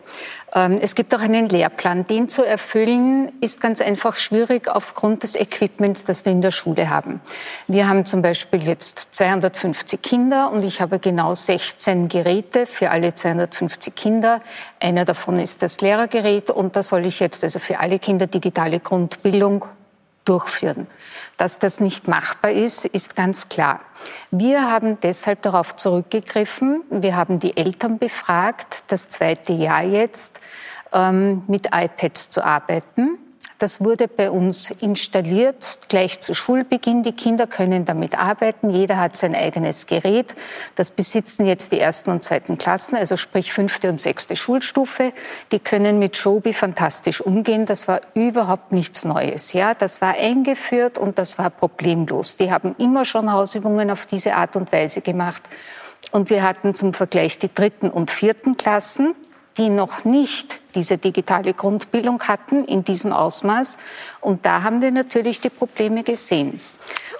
[0.54, 2.04] Ähm, es gibt auch einen Lehrplan.
[2.04, 6.90] Den zu erfüllen ist ganz einfach schwierig aufgrund des Equipments, das wir in der Schule
[6.90, 7.20] haben.
[7.68, 13.14] Wir haben zum Beispiel jetzt 250 Kinder und ich habe genau 16 Geräte für alle
[13.14, 14.40] 250 Kinder.
[14.80, 18.80] Einer davon ist das Lehrergerät und da soll ich jetzt also für alle Kinder digitale
[18.80, 19.66] Grundbildung
[20.28, 20.86] durchführen.
[21.36, 23.80] Dass das nicht machbar ist, ist ganz klar.
[24.30, 26.82] Wir haben deshalb darauf zurückgegriffen.
[26.90, 30.40] Wir haben die Eltern befragt, das zweite Jahr jetzt
[30.92, 33.18] ähm, mit iPads zu arbeiten.
[33.58, 37.02] Das wurde bei uns installiert, gleich zu Schulbeginn.
[37.02, 38.68] Die Kinder können damit arbeiten.
[38.68, 40.34] Jeder hat sein eigenes Gerät.
[40.74, 45.12] Das besitzen jetzt die ersten und zweiten Klassen, also sprich fünfte und sechste Schulstufe.
[45.52, 47.64] Die können mit Shobi fantastisch umgehen.
[47.64, 49.54] Das war überhaupt nichts Neues.
[49.54, 52.36] Ja, das war eingeführt und das war problemlos.
[52.36, 55.42] Die haben immer schon Hausübungen auf diese Art und Weise gemacht.
[56.12, 59.14] Und wir hatten zum Vergleich die dritten und vierten Klassen
[59.58, 63.78] die noch nicht diese digitale Grundbildung hatten in diesem Ausmaß.
[64.20, 66.60] Und da haben wir natürlich die Probleme gesehen.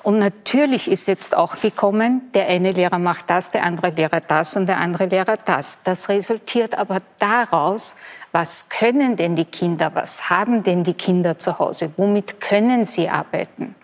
[0.03, 4.55] Und natürlich ist jetzt auch gekommen, der eine Lehrer macht das, der andere Lehrer das
[4.55, 5.83] und der andere Lehrer das.
[5.83, 7.97] Das resultiert aber daraus,
[8.31, 13.09] was können denn die Kinder, was haben denn die Kinder zu Hause, womit können sie
[13.09, 13.75] arbeiten.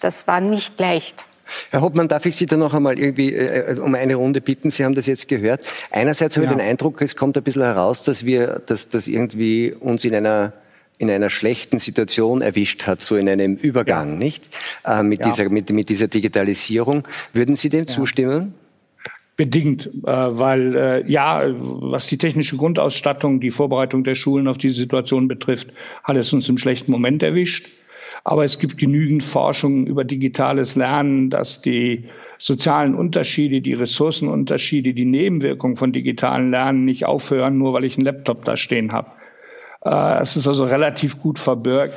[0.00, 1.24] Das war nicht leicht.
[1.70, 4.70] Herr Hoppmann, darf ich Sie da noch einmal irgendwie äh, um eine Runde bitten?
[4.70, 5.64] Sie haben das jetzt gehört.
[5.90, 6.52] Einerseits habe ja.
[6.52, 10.14] ich den Eindruck, es kommt ein bisschen heraus, dass wir, dass das irgendwie uns in
[10.14, 10.52] einer
[11.00, 14.18] in einer schlechten Situation erwischt hat, so in einem Übergang, ja.
[14.18, 14.44] nicht?
[14.84, 15.30] Äh, mit, ja.
[15.30, 17.08] dieser, mit, mit dieser Digitalisierung.
[17.32, 18.52] Würden Sie dem zustimmen?
[19.34, 24.74] Bedingt, äh, weil äh, ja, was die technische Grundausstattung, die Vorbereitung der Schulen auf diese
[24.74, 25.68] Situation betrifft,
[26.04, 27.70] hat es uns im schlechten Moment erwischt.
[28.24, 32.04] Aber es gibt genügend Forschung über digitales Lernen, dass die
[32.38, 38.04] sozialen Unterschiede, die Ressourcenunterschiede, die Nebenwirkungen von digitalen Lernen nicht aufhören, nur weil ich einen
[38.04, 39.10] Laptop da stehen habe.
[39.84, 41.94] Äh, es ist also relativ gut verbirgt,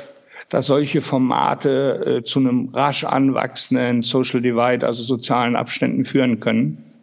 [0.50, 6.93] dass solche Formate äh, zu einem rasch anwachsenden Social Divide, also sozialen Abständen führen können.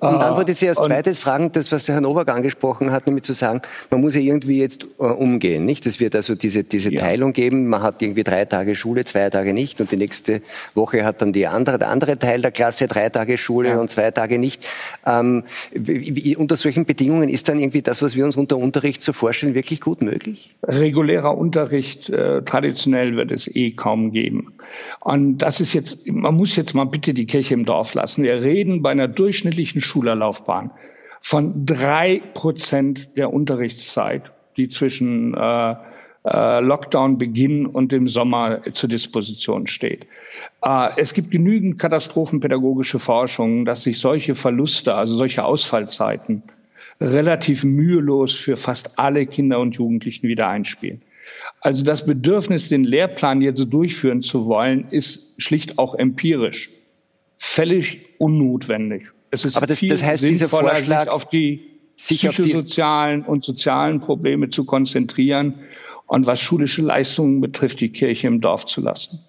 [0.00, 3.24] Und dann wollte ich Sie als zweites fragen, das, was Herr Nowak angesprochen hat, nämlich
[3.24, 5.86] zu sagen, man muss ja irgendwie jetzt äh, umgehen, nicht?
[5.86, 7.00] Es wird also diese, diese ja.
[7.00, 10.42] Teilung geben, man hat irgendwie drei Tage Schule, zwei Tage nicht und die nächste
[10.74, 13.80] Woche hat dann die andere, der andere Teil der Klasse drei Tage Schule ja.
[13.80, 14.66] und zwei Tage nicht.
[15.06, 19.12] Ähm, wie, unter solchen Bedingungen ist dann irgendwie das, was wir uns unter Unterricht so
[19.12, 20.54] vorstellen, wirklich gut möglich?
[20.62, 24.52] Regulärer Unterricht, äh, traditionell wird es eh kaum geben.
[25.00, 28.22] Und das ist jetzt, man muss jetzt mal bitte die Kirche im Dorf lassen.
[28.22, 30.70] Wir reden bei einer durchschnittlichen Schülerlaufbahn
[31.20, 35.74] von drei Prozent der Unterrichtszeit, die zwischen äh,
[36.24, 40.06] äh, Lockdown-Beginn und dem Sommer zur Disposition steht.
[40.62, 46.42] Äh, es gibt genügend katastrophenpädagogische Forschung, dass sich solche Verluste, also solche Ausfallzeiten,
[47.00, 51.02] relativ mühelos für fast alle Kinder und Jugendlichen wieder einspielen.
[51.60, 56.70] Also das Bedürfnis, den Lehrplan jetzt durchführen zu wollen, ist schlicht auch empirisch.
[57.36, 59.08] Völlig unnotwendig.
[59.30, 64.50] Es ist Aber das, viel das heißt, Vorschlag, sich auf die psychosozialen und sozialen Probleme
[64.50, 65.54] zu konzentrieren
[66.08, 69.20] und was schulische Leistungen betrifft, die Kirche im Dorf zu lassen.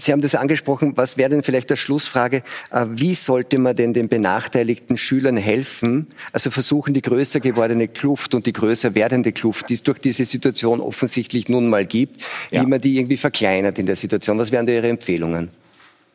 [0.00, 0.94] Sie haben das angesprochen.
[0.96, 2.42] Was wäre denn vielleicht der Schlussfrage?
[2.70, 6.06] Äh, wie sollte man denn den benachteiligten Schülern helfen?
[6.32, 10.24] Also versuchen, die größer gewordene Kluft und die größer werdende Kluft, die es durch diese
[10.24, 12.62] Situation offensichtlich nun mal gibt, ja.
[12.62, 14.38] wie man die irgendwie verkleinert in der Situation.
[14.38, 15.50] Was wären da Ihre Empfehlungen?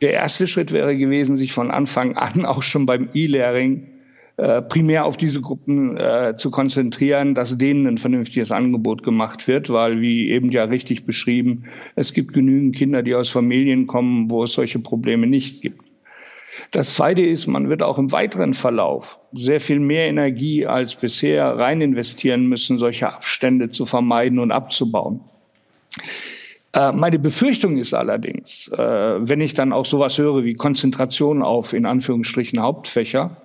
[0.00, 3.86] Der erste Schritt wäre gewesen, sich von Anfang an auch schon beim E-Learning
[4.36, 9.70] äh, primär auf diese Gruppen äh, zu konzentrieren, dass denen ein vernünftiges Angebot gemacht wird,
[9.70, 14.44] weil, wie eben ja richtig beschrieben, es gibt genügend Kinder, die aus Familien kommen, wo
[14.44, 15.80] es solche Probleme nicht gibt.
[16.70, 21.58] Das Zweite ist, man wird auch im weiteren Verlauf sehr viel mehr Energie als bisher
[21.58, 25.20] rein investieren müssen, solche Abstände zu vermeiden und abzubauen.
[26.74, 31.72] Äh, meine Befürchtung ist allerdings, äh, wenn ich dann auch sowas höre wie Konzentration auf
[31.72, 33.36] in Anführungsstrichen Hauptfächer,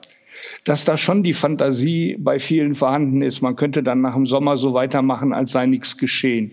[0.66, 3.42] dass da schon die Fantasie bei vielen vorhanden ist.
[3.42, 6.52] Man könnte dann nach dem Sommer so weitermachen, als sei nichts geschehen.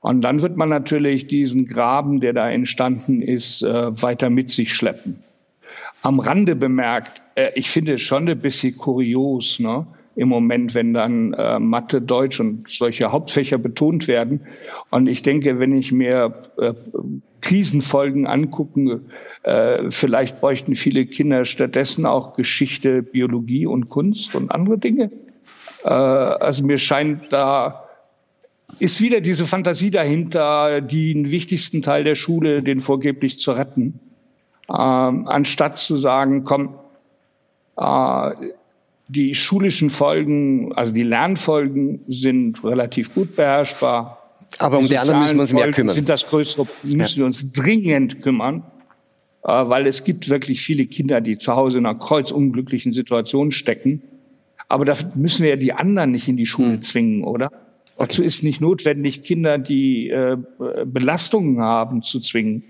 [0.00, 4.74] Und dann wird man natürlich diesen Graben, der da entstanden ist, äh, weiter mit sich
[4.74, 5.22] schleppen.
[6.02, 9.86] Am Rande bemerkt, äh, ich finde es schon ein bisschen kurios, ne?
[10.16, 14.40] im Moment, wenn dann äh, Mathe, Deutsch und solche Hauptfächer betont werden.
[14.90, 16.74] Und ich denke, wenn ich mir äh,
[17.40, 19.00] Krisenfolgen angucke,
[19.42, 25.10] äh, vielleicht bräuchten viele Kinder stattdessen auch Geschichte, Biologie und Kunst und andere Dinge.
[25.84, 27.84] Äh, also mir scheint, da
[28.78, 33.98] ist wieder diese Fantasie dahinter, den wichtigsten Teil der Schule, den vorgeblich zu retten.
[34.68, 36.74] Ähm, anstatt zu sagen, komm,
[37.76, 38.30] äh,
[39.08, 44.19] die schulischen Folgen, also die Lernfolgen sind relativ gut beherrschbar.
[44.60, 45.94] Aber um die, anderen müssen wir uns mehr kümmern.
[45.94, 48.62] Sind das größere, müssen wir uns dringend kümmern,
[49.42, 54.02] äh, weil es gibt wirklich viele Kinder, die zu Hause in einer kreuzunglücklichen Situation stecken.
[54.68, 56.80] Aber da müssen wir ja die anderen nicht in die Schule hm.
[56.82, 57.46] zwingen, oder?
[57.46, 58.06] Okay.
[58.06, 60.36] Dazu ist nicht notwendig, Kinder, die äh,
[60.84, 62.62] Belastungen haben, zu zwingen.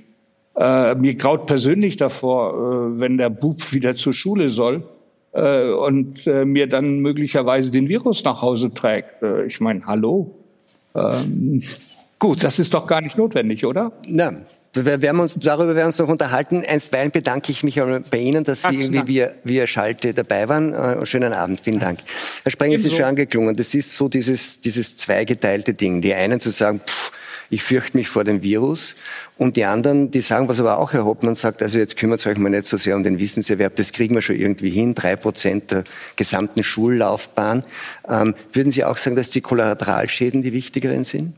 [0.57, 2.55] Äh, mir graut persönlich davor,
[2.95, 4.89] äh, wenn der Bub wieder zur Schule soll,
[5.33, 9.23] und mir dann möglicherweise den Virus nach Hause trägt.
[9.47, 10.40] Ich meine, hallo.
[10.95, 11.63] Ähm,
[12.19, 12.45] Gut.
[12.45, 13.93] Das ist doch gar nicht notwendig, oder?
[14.07, 14.33] Na,
[14.73, 16.65] wir werden uns, darüber werden wir uns noch unterhalten.
[16.65, 17.81] Einstweilen bedanke ich mich
[18.11, 20.73] bei Ihnen, dass Sie irgendwie via, via Schalte dabei waren.
[20.73, 22.01] Äh, schönen Abend, vielen Dank.
[22.45, 23.57] Herr Sprenger, es ist schon angeklungen.
[23.57, 26.01] Das ist so dieses, dieses zweigeteilte Ding.
[26.03, 27.13] Die einen zu sagen, pff,
[27.51, 28.95] ich fürchte mich vor dem Virus.
[29.37, 32.39] Und die anderen, die sagen, was aber auch Herr Hoppmann sagt, also jetzt kümmert euch
[32.39, 35.73] mal nicht so sehr um den Wissenserwerb, das kriegen wir schon irgendwie hin, drei Prozent
[35.73, 37.65] der gesamten Schullaufbahn.
[38.09, 41.35] Ähm, würden Sie auch sagen, dass die Kollateralschäden die wichtigeren sind?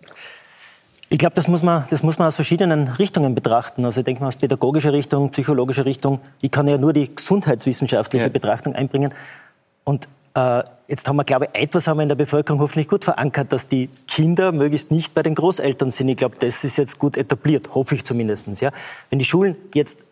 [1.12, 3.84] Ich glaube, das muss man, das muss man aus verschiedenen Richtungen betrachten.
[3.84, 6.20] Also ich denke mal aus pädagogischer Richtung, psychologischer Richtung.
[6.40, 8.32] Ich kann ja nur die gesundheitswissenschaftliche ja.
[8.32, 9.12] Betrachtung einbringen.
[9.84, 13.04] Und äh, jetzt haben wir, glaube ich, etwas haben wir in der Bevölkerung hoffentlich gut
[13.04, 16.08] verankert, dass die Kinder möglichst nicht bei den Großeltern sind.
[16.08, 18.62] Ich glaube, das ist jetzt gut etabliert, hoffe ich zumindest.
[18.62, 18.70] Ja.
[19.10, 20.04] Wenn die Schulen jetzt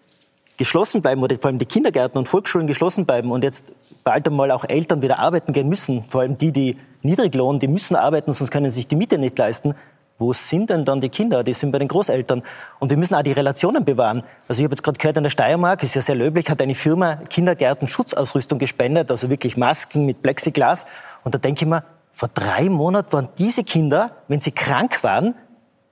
[0.58, 3.72] geschlossen bleiben oder vor allem die Kindergärten und Volksschulen geschlossen bleiben und jetzt
[4.04, 7.96] bald einmal auch Eltern wieder arbeiten gehen müssen, vor allem die, die Niedriglohn, die müssen
[7.96, 9.74] arbeiten, sonst können sie sich die Miete nicht leisten,
[10.20, 11.42] wo sind denn dann die Kinder?
[11.42, 12.42] Die sind bei den Großeltern.
[12.78, 14.22] Und wir müssen auch die Relationen bewahren.
[14.48, 16.74] Also ich habe jetzt gerade gehört, in der Steiermark, ist ja sehr löblich, hat eine
[16.74, 20.84] Firma Kindergärten Schutzausrüstung gespendet, also wirklich Masken mit Plexiglas.
[21.24, 25.34] Und da denke ich mir, vor drei Monaten waren diese Kinder, wenn sie krank waren,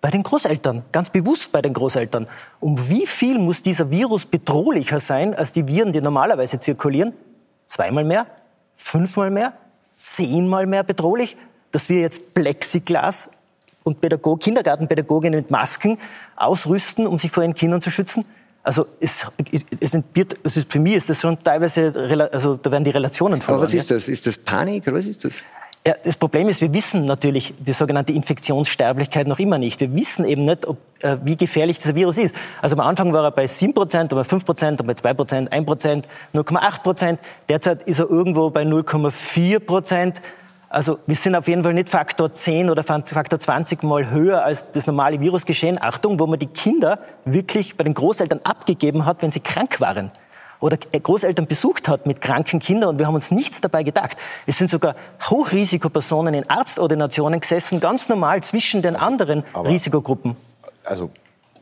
[0.01, 2.29] bei den Großeltern, ganz bewusst bei den Großeltern.
[2.61, 7.15] Um wie viel muss dieser Virus bedrohlicher sein als die Viren, die normalerweise zirkulieren?
[7.67, 8.27] Zweimal mehr?
[8.75, 9.55] Fünfmal mehr?
[9.97, 11.37] Zehnmal mehr bedrohlich?
[11.73, 13.38] Dass wir jetzt Plexiglas
[13.89, 15.99] und Pädagog, Kindergartenpädagoginnen mit Masken
[16.37, 18.25] ausrüsten, um sich vor ihren Kindern zu schützen?
[18.63, 19.27] Also es,
[19.81, 23.63] es entbirgt, also für mich ist das schon teilweise, also da werden die Relationen verloren.
[23.63, 24.09] Aber was ist das?
[24.09, 25.33] Ist das Panik oder was ist das?
[25.87, 29.81] Ja, das Problem ist, wir wissen natürlich die sogenannte Infektionssterblichkeit noch immer nicht.
[29.81, 32.35] Wir wissen eben nicht, ob, äh, wie gefährlich dieser Virus ist.
[32.61, 35.65] Also am Anfang war er bei 7 Prozent, bei 5 Prozent, bei 2 Prozent, 1
[35.65, 37.21] Prozent, 0,8 Prozent.
[37.49, 40.21] Derzeit ist er irgendwo bei 0,4 Prozent.
[40.71, 44.71] Also wir sind auf jeden Fall nicht Faktor 10 oder Faktor 20 mal höher als
[44.71, 45.81] das normale Virusgeschehen.
[45.81, 50.11] Achtung, wo man die Kinder wirklich bei den Großeltern abgegeben hat, wenn sie krank waren
[50.61, 54.17] oder Großeltern besucht hat mit kranken Kindern und wir haben uns nichts dabei gedacht.
[54.47, 54.97] Es sind sogar
[55.31, 60.37] Hochrisikopersonen in Arztordinationen gesessen, ganz normal zwischen den anderen Aber, Risikogruppen.
[60.85, 61.11] Also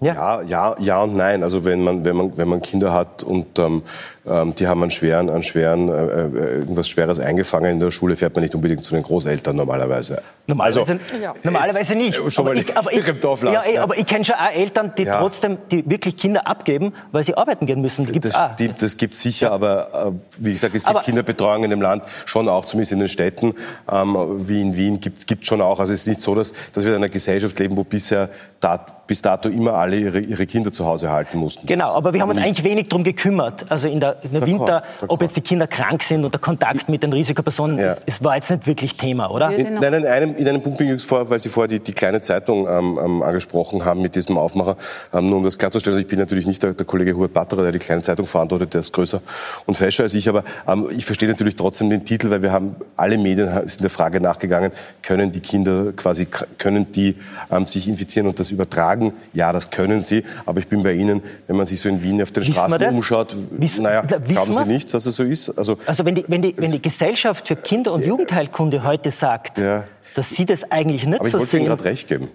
[0.01, 0.15] Ja.
[0.15, 1.43] ja, ja, ja und nein.
[1.43, 3.83] Also wenn man, wenn man, wenn man Kinder hat und ähm,
[4.27, 8.17] ähm, die haben einen schweren, einen schweren, äh, äh, irgendwas Schweres eingefangen in der Schule,
[8.17, 10.21] fährt man nicht unbedingt zu den Großeltern normalerweise.
[10.49, 11.35] Normalerweise, also, ja.
[11.45, 12.17] normalerweise nicht.
[12.33, 13.07] Schon aber ich, aber ich,
[13.43, 15.21] ja, ja, aber ich kenne schon auch Eltern, die ja.
[15.21, 18.11] trotzdem, die wirklich Kinder abgeben, weil sie arbeiten gehen müssen.
[18.11, 18.55] Gibt's das, auch.
[18.55, 22.03] Stimmt, das gibt sicher, aber äh, wie gesagt, es gibt aber, Kinderbetreuung in dem Land
[22.25, 23.55] schon auch, zumindest in den Städten,
[23.91, 24.17] ähm,
[24.49, 25.79] wie in Wien, gibt es schon auch.
[25.79, 28.29] Also es ist nicht so, dass, dass wir in einer Gesellschaft leben, wo bisher
[28.59, 31.67] dat, bis dato immer alle ihre, ihre Kinder zu Hause halten mussten.
[31.67, 33.67] Genau, aber wir haben uns eigentlich wenig darum gekümmert.
[33.71, 37.03] Also in der, in der Winter, ob jetzt die Kinder krank sind oder Kontakt mit
[37.03, 37.95] den Risikopersonen, ja.
[38.07, 39.51] es, war jetzt nicht wirklich Thema, oder?
[39.51, 41.93] In, nein, in einem, in einem Punkt bin ich vor, weil Sie vorher die, die
[41.93, 44.77] kleine Zeitung ähm, ähm, angesprochen haben mit diesem Aufmacher,
[45.13, 47.63] ähm, nur um das klarzustellen, also ich bin natürlich nicht der, der Kollege Hubert Batterer,
[47.63, 49.21] der die kleine Zeitung verantwortet, der ist größer
[49.67, 52.77] und fescher als ich, aber ähm, ich verstehe natürlich trotzdem den Titel, weil wir haben,
[52.97, 54.73] alle Medien sind der Frage nachgegangen,
[55.03, 56.27] können die Kinder quasi,
[56.59, 57.17] können die
[57.51, 59.13] ähm, sich infizieren und das übertragen?
[59.33, 60.25] Ja, das können sie.
[60.47, 62.89] Aber ich bin bei Ihnen, wenn man sich so in Wien auf den Wissen Straßen
[62.89, 65.51] umschaut, Wiss, naja, glauben Sie nicht, dass es so ist?
[65.51, 69.59] Also, also wenn, die, wenn, die, wenn die Gesellschaft für Kinder- und Jugendheilkunde heute sagt,
[69.59, 69.85] ja.
[70.15, 71.41] dass sie das eigentlich nicht aber so sehen...
[71.41, 72.29] ich wollte Ihnen gerade recht geben.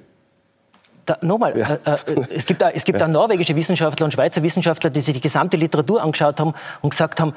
[1.06, 1.80] Da, nochmal, ja.
[1.84, 3.08] äh, äh, es gibt, da, es gibt ja.
[3.08, 7.20] da norwegische Wissenschaftler und Schweizer Wissenschaftler, die sich die gesamte Literatur angeschaut haben und gesagt
[7.20, 7.34] haben,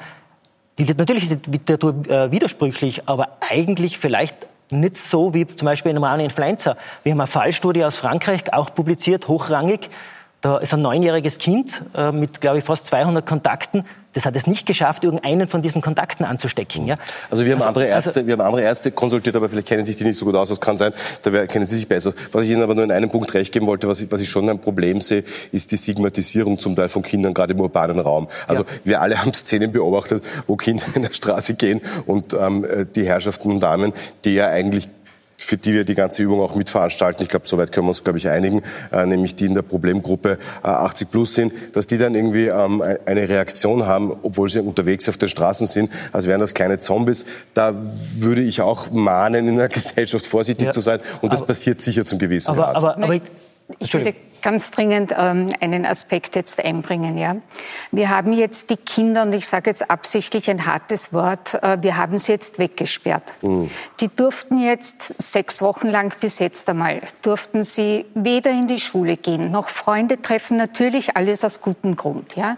[0.77, 5.91] die, natürlich ist die Literatur äh, widersprüchlich, aber eigentlich vielleicht nicht so wie zum Beispiel
[5.91, 6.75] in normalen Influenza.
[7.03, 9.89] Wir haben eine Fallstudie aus Frankreich, auch publiziert, hochrangig.
[10.45, 13.83] Da ist ein neunjähriges Kind äh, mit, glaube ich, fast 200 Kontakten.
[14.13, 16.85] Das hat es nicht geschafft, irgendeinen von diesen Kontakten anzustecken.
[16.85, 16.97] Ja?
[17.31, 19.85] Also wir haben also, andere Ärzte, also, wir haben andere Ärzte konsultiert, aber vielleicht kennen
[19.85, 20.49] sich die nicht so gut aus.
[20.49, 22.13] Das kann sein, da kennen sie sich besser.
[22.31, 24.29] Was ich Ihnen aber nur in einem Punkt recht geben wollte, was ich, was ich
[24.29, 28.27] schon ein Problem sehe, ist die Stigmatisierung zum Teil von Kindern, gerade im urbanen Raum.
[28.45, 28.69] Also ja.
[28.83, 33.49] wir alle haben Szenen beobachtet, wo Kinder in der Straße gehen und ähm, die Herrschaften
[33.49, 34.89] und Damen, die ja eigentlich
[35.45, 37.23] für die wir die ganze Übung auch mitveranstalten.
[37.23, 40.39] Ich glaube, soweit können wir uns, glaube ich, einigen, äh, nämlich die in der Problemgruppe
[40.63, 45.07] äh, 80 plus sind, dass die dann irgendwie ähm, eine Reaktion haben, obwohl sie unterwegs
[45.07, 47.25] auf den Straßen sind, als wären das kleine Zombies.
[47.53, 47.73] Da
[48.17, 50.71] würde ich auch mahnen, in der Gesellschaft vorsichtig ja.
[50.71, 50.99] zu sein.
[51.21, 52.75] Und das aber, passiert sicher zum gewissen aber, Grad.
[52.75, 53.23] Aber, aber ich,
[53.79, 57.17] ich würde ganz dringend ähm, einen Aspekt jetzt einbringen.
[57.17, 57.37] Ja.
[57.91, 61.97] Wir haben jetzt die Kinder, und ich sage jetzt absichtlich ein hartes Wort, äh, wir
[61.97, 63.23] haben sie jetzt weggesperrt.
[63.41, 63.71] Mhm.
[63.99, 69.17] Die durften jetzt sechs Wochen lang bis jetzt einmal, durften sie weder in die Schule
[69.17, 72.35] gehen, noch Freunde treffen, natürlich alles aus gutem Grund.
[72.35, 72.57] Ja.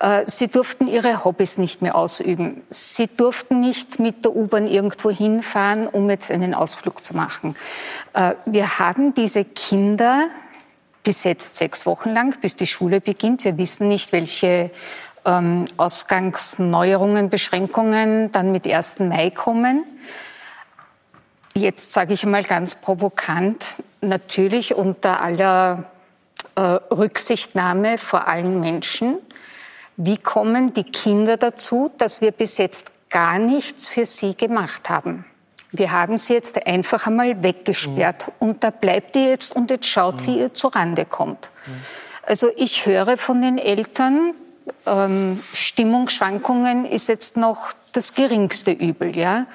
[0.00, 2.60] Äh, sie durften ihre Hobbys nicht mehr ausüben.
[2.68, 7.56] Sie durften nicht mit der U-Bahn irgendwo hinfahren, um jetzt einen Ausflug zu machen.
[8.12, 10.26] Äh, wir haben diese Kinder
[11.02, 13.44] bis jetzt sechs Wochen lang, bis die Schule beginnt.
[13.44, 14.70] Wir wissen nicht, welche
[15.24, 19.00] ähm, Ausgangsneuerungen, Beschränkungen dann mit 1.
[19.00, 19.84] Mai kommen.
[21.54, 25.84] Jetzt sage ich mal ganz provokant, natürlich unter aller
[26.54, 29.18] äh, Rücksichtnahme vor allen Menschen.
[29.96, 35.26] Wie kommen die Kinder dazu, dass wir bis jetzt gar nichts für sie gemacht haben?
[35.72, 38.32] Wir haben sie jetzt einfach einmal weggesperrt mhm.
[38.38, 40.26] und da bleibt ihr jetzt und jetzt schaut, mhm.
[40.26, 41.50] wie ihr zurande kommt.
[41.66, 41.72] Mhm.
[42.24, 44.34] Also ich höre von den Eltern,
[44.86, 49.46] ähm, Stimmungsschwankungen ist jetzt noch das geringste Übel, ja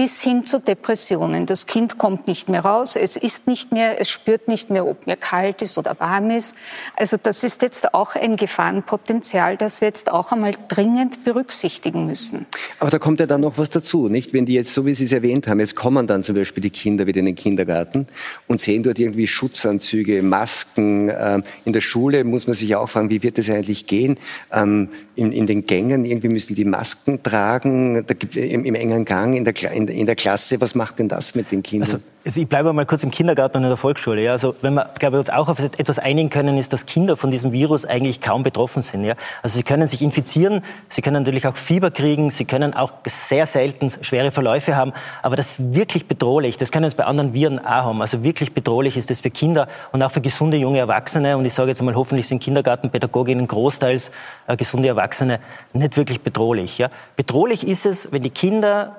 [0.00, 1.44] bis hin zu Depressionen.
[1.44, 5.06] Das Kind kommt nicht mehr raus, es isst nicht mehr, es spürt nicht mehr, ob
[5.06, 6.56] mir kalt ist oder warm ist.
[6.96, 12.46] Also das ist jetzt auch ein Gefahrenpotenzial, das wir jetzt auch einmal dringend berücksichtigen müssen.
[12.78, 14.32] Aber da kommt ja dann noch was dazu, nicht?
[14.32, 16.70] Wenn die jetzt, so wie Sie es erwähnt haben, jetzt kommen dann zum Beispiel die
[16.70, 18.06] Kinder wieder in den Kindergarten
[18.46, 21.10] und sehen dort irgendwie Schutzanzüge, Masken.
[21.14, 24.18] Ähm, in der Schule muss man sich auch fragen, wie wird das eigentlich gehen?
[24.50, 29.04] Ähm, in, in, den Gängen irgendwie müssen die Masken tragen, da gibt, im, im engen
[29.04, 30.60] Gang, in der, in, in der Klasse.
[30.60, 31.88] Was macht denn das mit den Kindern?
[31.88, 34.22] Also, also ich bleibe mal kurz im Kindergarten und in der Volksschule.
[34.22, 34.32] Ja.
[34.32, 37.30] Also wenn wir, glaube ich, uns auch auf etwas einigen können, ist, dass Kinder von
[37.30, 39.04] diesem Virus eigentlich kaum betroffen sind.
[39.04, 39.14] Ja.
[39.42, 43.46] Also sie können sich infizieren, sie können natürlich auch Fieber kriegen, sie können auch sehr
[43.46, 44.92] selten schwere Verläufe haben.
[45.22, 46.58] Aber das ist wirklich bedrohlich.
[46.58, 48.02] Das können es bei anderen Viren auch haben.
[48.02, 51.36] Also wirklich bedrohlich ist das für Kinder und auch für gesunde junge Erwachsene.
[51.38, 54.10] Und ich sage jetzt mal, hoffentlich sind Kindergartenpädagoginnen großteils
[54.46, 55.40] äh, gesunde Erwachsene
[55.72, 56.78] nicht wirklich bedrohlich.
[56.78, 56.90] Ja.
[57.16, 58.96] Bedrohlich ist es, wenn die Kinder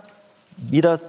[0.57, 0.99] wieder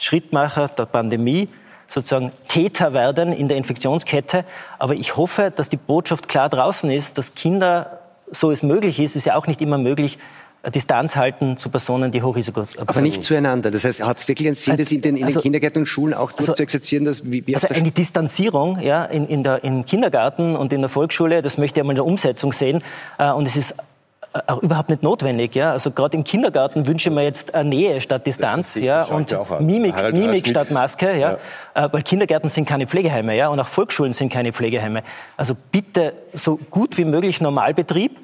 [0.00, 1.48] Schrittmacher der Pandemie
[1.88, 4.44] sozusagen Täter werden in der Infektionskette.
[4.78, 8.00] Aber ich hoffe, dass die Botschaft klar draußen ist, dass Kinder,
[8.30, 10.18] so es möglich ist, ist ja auch nicht immer möglich,
[10.70, 12.68] Distanz halten zu Personen, die Hochrisiko haben.
[12.86, 13.72] Aber nicht zueinander.
[13.72, 15.86] Das heißt, hat es wirklich einen Sinn, das in den, in also, den Kindergärten und
[15.86, 17.04] Schulen auch also, zu exerzieren?
[17.04, 20.88] Dass, wie, wie also eine Distanzierung ja, in, in der, im Kindergarten und in der
[20.88, 22.80] Volksschule, das möchte ich einmal in der Umsetzung sehen.
[23.18, 23.74] Äh, und es ist
[24.46, 25.54] auch überhaupt nicht notwendig.
[25.54, 25.72] Ja?
[25.72, 29.04] Also gerade im Kindergarten wünsche ich mir jetzt eine Nähe statt Distanz ja?
[29.04, 31.16] und Mimik, Harald, Mimik Harald statt Maske.
[31.18, 31.38] Ja?
[31.74, 31.86] ja?
[31.86, 33.48] Äh, weil Kindergärten sind keine Pflegeheime ja?
[33.48, 35.02] und auch Volksschulen sind keine Pflegeheime.
[35.36, 38.18] Also bitte so gut wie möglich Normalbetrieb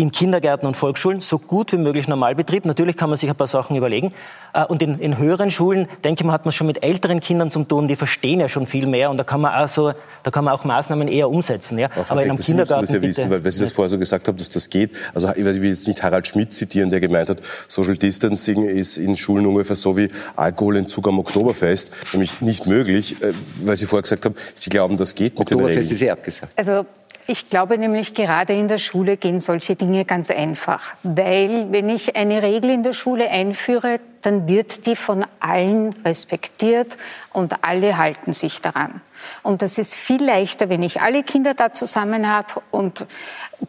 [0.00, 2.64] in Kindergärten und Volksschulen so gut wie möglich Normalbetrieb.
[2.66, 4.14] Natürlich kann man sich ein paar Sachen überlegen.
[4.54, 7.50] Äh, und in, in höheren Schulen, denke ich mal, hat man schon mit älteren Kindern
[7.50, 9.10] zu tun, die verstehen ja schon viel mehr.
[9.10, 9.92] Und da kann man auch, so,
[10.22, 11.80] da kann man auch Maßnahmen eher umsetzen.
[11.80, 11.88] Ja.
[12.08, 12.86] Aber in einem Kindergarten.
[12.86, 14.92] Sie das ja wissen, weil, weil Sie das vorher so gesagt haben, dass das geht.
[15.14, 19.16] Also ich will jetzt nicht Harald Schmidt zitieren, der gemeint hat, Social Distancing ist in
[19.16, 21.90] Schulen ungefähr so wie Alkoholentzug am Oktoberfest.
[22.12, 23.32] Nämlich nicht möglich, äh,
[23.64, 25.96] weil Sie vorher gesagt haben, Sie glauben, das geht mit Oktoberfest den Regeln.
[25.96, 26.52] ist eh abgesagt.
[26.54, 26.86] Also
[27.30, 30.94] ich glaube nämlich, gerade in der Schule gehen solche Dinge ganz einfach.
[31.02, 36.96] Weil wenn ich eine Regel in der Schule einführe, dann wird die von allen respektiert
[37.34, 39.02] und alle halten sich daran.
[39.42, 42.62] Und das ist viel leichter, wenn ich alle Kinder da zusammen habe.
[42.70, 43.06] Und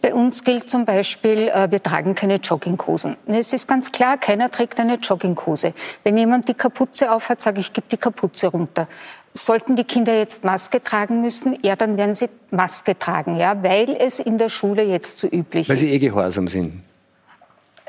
[0.01, 3.17] bei uns gilt zum Beispiel, äh, wir tragen keine Jogginghosen.
[3.27, 5.73] Es ist ganz klar, keiner trägt eine Jogginghose.
[6.03, 8.87] Wenn jemand die Kapuze aufhat, sage ich, gib die Kapuze runter.
[9.33, 13.95] Sollten die Kinder jetzt Maske tragen müssen, ja, dann werden sie Maske tragen, ja, weil
[13.99, 15.81] es in der Schule jetzt so üblich weil ist.
[15.81, 16.83] Weil sie eh gehorsam sind.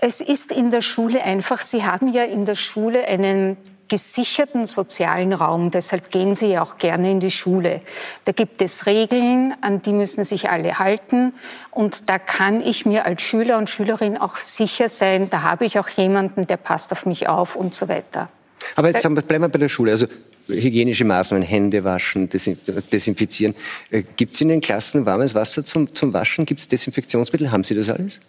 [0.03, 3.59] Es ist in der Schule einfach, Sie haben ja in der Schule einen
[3.91, 5.70] gesicherten sozialen Raum.
[5.70, 7.82] Deshalb gehen Sie ja auch gerne in die Schule.
[8.24, 11.34] Da gibt es Regeln, an die müssen sich alle halten.
[11.70, 15.78] Und da kann ich mir als Schüler und Schülerin auch sicher sein, da habe ich
[15.78, 18.30] auch jemanden, der passt auf mich auf und so weiter.
[18.76, 19.92] Aber jetzt bleiben wir bei der Schule.
[19.92, 20.06] Also
[20.48, 23.54] hygienische Maßnahmen, Hände waschen, desinfizieren.
[23.90, 26.46] Äh, Gibt es in den Klassen warmes Wasser zum, zum Waschen?
[26.46, 27.50] Gibt es Desinfektionsmittel?
[27.50, 28.20] Haben Sie das alles?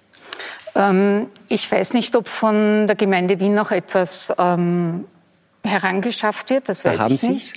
[0.76, 5.06] Ähm, ich weiß nicht, ob von der Gemeinde Wien noch etwas ähm,
[5.64, 6.70] herangeschafft wird.
[6.70, 7.54] Das weiß da ich nicht.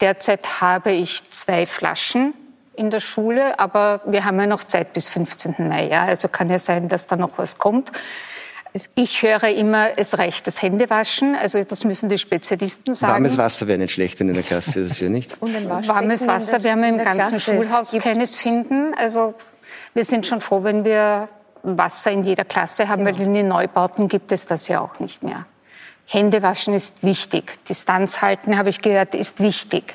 [0.00, 2.34] Derzeit habe ich zwei Flaschen
[2.74, 5.68] in der Schule, aber wir haben ja noch Zeit bis 15.
[5.68, 5.88] Mai.
[5.88, 6.04] Ja?
[6.04, 7.92] Also kann ja sein, dass da noch was kommt.
[8.94, 11.34] Ich höre immer, es reicht das Händewaschen.
[11.34, 13.12] Also das müssen die Spezialisten sagen.
[13.12, 15.36] Warmes Wasser wäre nicht schlecht in der Klasse, ist es ja nicht?
[15.40, 18.94] Und ein Warmes Wasser werden wir im ganzen Klasse Schulhaus keines finden.
[18.96, 19.34] Also
[19.92, 21.28] wir sind schon froh, wenn wir
[21.62, 23.18] Wasser in jeder Klasse haben, genau.
[23.18, 25.46] weil in den Neubauten gibt es das ja auch nicht mehr.
[26.06, 27.64] Händewaschen ist wichtig.
[27.68, 29.94] Distanz halten, habe ich gehört, ist wichtig.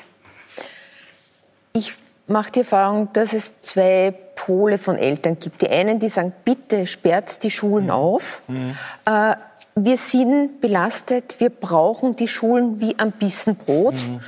[1.72, 1.94] Ich
[2.28, 5.62] mache die Erfahrung, dass es zwei Pole von Eltern gibt.
[5.62, 7.90] Die einen, die sagen, bitte sperrt die Schulen mhm.
[7.90, 8.42] auf.
[8.46, 8.76] Mhm.
[9.04, 9.34] Äh,
[9.74, 13.94] wir sind belastet, wir brauchen die Schulen wie am Bissen Brot.
[13.94, 14.20] Mhm.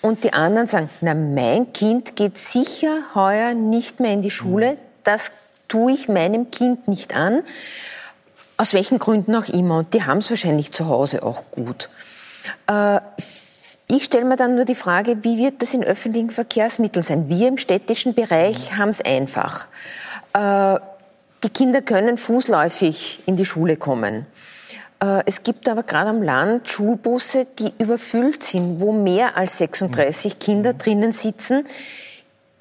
[0.00, 4.72] Und die anderen sagen, na, mein Kind geht sicher heuer nicht mehr in die Schule.
[4.72, 4.78] Mhm.
[5.04, 5.30] Das
[5.68, 7.42] tue ich meinem Kind nicht an.
[8.56, 9.78] Aus welchen Gründen auch immer.
[9.78, 11.88] Und die haben es wahrscheinlich zu Hause auch gut.
[12.66, 13.00] Äh,
[13.94, 17.28] ich stelle mir dann nur die Frage, wie wird das in öffentlichen Verkehrsmitteln sein?
[17.28, 19.66] Wir im städtischen Bereich haben es einfach.
[20.32, 20.80] Äh,
[21.44, 24.24] die Kinder können fußläufig in die Schule kommen.
[25.02, 30.38] Äh, es gibt aber gerade am Land Schulbusse, die überfüllt sind, wo mehr als 36
[30.38, 31.66] Kinder drinnen sitzen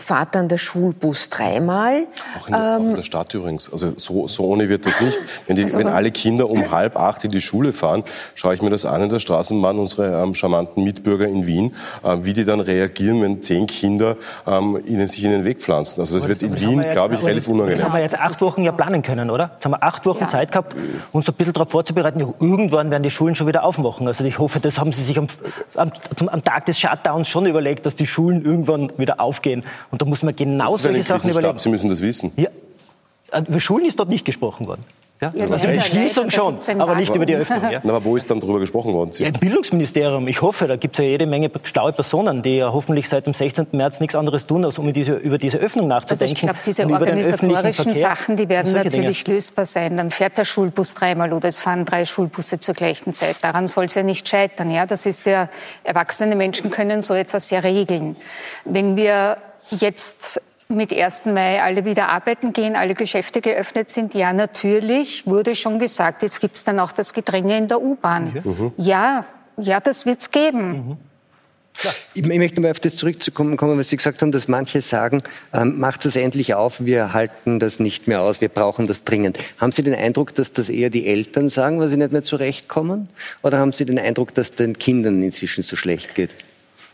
[0.01, 2.07] fahrt dann der Schulbus dreimal.
[2.39, 3.71] Auch in, ähm, auch in der Stadt übrigens.
[3.71, 5.19] Also so, so ohne wird das nicht.
[5.47, 8.03] Wenn, die, also wenn alle Kinder um halb acht in die Schule fahren,
[8.35, 12.17] schaue ich mir das an in der Straßenbahn, unsere ähm, charmanten Mitbürger in Wien, äh,
[12.21, 16.01] wie die dann reagieren, wenn zehn Kinder ähm, ihnen, sich in den Weg pflanzen.
[16.01, 17.77] Also das wird in Wien, glaube ich, relativ unangenehm.
[17.77, 19.51] Das haben wir jetzt acht Wochen ja planen können, oder?
[19.53, 20.27] Jetzt haben wir acht Wochen ja.
[20.27, 20.75] Zeit gehabt,
[21.11, 22.19] uns ein bisschen darauf vorzubereiten.
[22.39, 24.07] Irgendwann werden die Schulen schon wieder aufmachen.
[24.07, 25.27] Also ich hoffe, das haben Sie sich am,
[25.75, 25.91] am,
[26.27, 29.63] am Tag des Shutdowns schon überlegt, dass die Schulen irgendwann wieder aufgehen.
[29.91, 31.59] Und da muss man genau solche Sachen überlegen.
[31.59, 32.31] Sie müssen das wissen.
[32.37, 32.49] Ja.
[33.31, 34.83] Äh, über Schulen ist dort nicht gesprochen worden.
[35.21, 35.31] Ja?
[35.35, 37.69] ja also über die Schließung schon, aber nicht über die Öffnung.
[37.69, 37.79] Ja?
[37.83, 39.11] aber wo ist dann darüber gesprochen worden?
[39.13, 40.27] Ja, Im Bildungsministerium.
[40.27, 43.35] Ich hoffe, da gibt es ja jede Menge schlaue Personen, die ja hoffentlich seit dem
[43.35, 43.67] 16.
[43.73, 46.23] März nichts anderes tun, als um diese, über diese Öffnung nachzudenken.
[46.23, 49.35] Also ich glaube, diese organisatorischen Sachen, die werden natürlich Dinge.
[49.35, 49.95] lösbar sein.
[49.95, 53.43] Dann fährt der Schulbus dreimal oder es fahren drei Schulbusse zur gleichen Zeit.
[53.43, 54.71] Daran soll es ja nicht scheitern.
[54.71, 54.87] Ja?
[54.87, 55.49] Das ist ja,
[55.83, 58.15] erwachsene Menschen können so etwas ja regeln.
[58.65, 59.37] Wenn wir
[59.69, 61.25] jetzt mit 1.
[61.25, 64.13] Mai alle wieder arbeiten gehen, alle Geschäfte geöffnet sind?
[64.13, 66.23] Ja, natürlich, wurde schon gesagt.
[66.23, 68.41] Jetzt gibt es dann auch das Gedränge in der U-Bahn.
[68.43, 68.73] Mhm.
[68.77, 69.25] Ja,
[69.57, 70.71] ja, das wird es geben.
[70.71, 70.97] Mhm.
[71.83, 71.89] Ja.
[72.13, 76.05] Ich, möchte mal auf das zurückzukommen, was Sie gesagt haben, dass manche sagen, ähm, macht
[76.05, 79.39] es endlich auf, wir halten das nicht mehr aus, wir brauchen das dringend.
[79.57, 83.09] Haben Sie den Eindruck, dass das eher die Eltern sagen, weil sie nicht mehr zurechtkommen?
[83.41, 86.35] Oder haben Sie den Eindruck, dass den Kindern inzwischen so schlecht geht?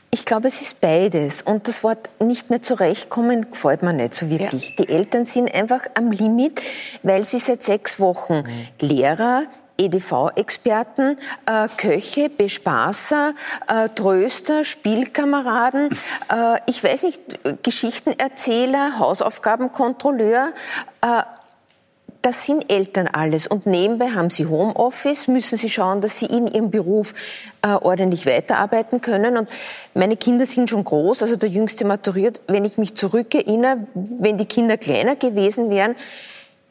[0.10, 1.41] Ich glaube, es ist beides.
[1.41, 4.70] Und das Wort nicht mehr zurechtkommen gefällt mir nicht so wirklich.
[4.70, 4.76] Ja.
[4.80, 6.62] Die Eltern sind einfach am Limit,
[7.03, 8.88] weil sie seit sechs Wochen mhm.
[8.88, 9.43] Lehrer,
[9.80, 13.34] EDV-Experten, äh, Köche, Bespaßer,
[13.68, 15.89] äh, Tröster, Spielkameraden,
[16.32, 17.22] äh, ich weiß nicht,
[17.64, 20.53] Geschichtenerzähler, Hausaufgabenkontrolleur,
[21.01, 21.22] äh,
[22.22, 23.47] das sind Eltern alles.
[23.47, 27.13] Und nebenbei haben sie Homeoffice, müssen sie schauen, dass sie in ihrem Beruf
[27.61, 29.38] äh, ordentlich weiterarbeiten können.
[29.38, 29.49] Und
[29.93, 32.41] meine Kinder sind schon groß, also der Jüngste maturiert.
[32.47, 35.95] Wenn ich mich zurückerinnere, wenn die Kinder kleiner gewesen wären,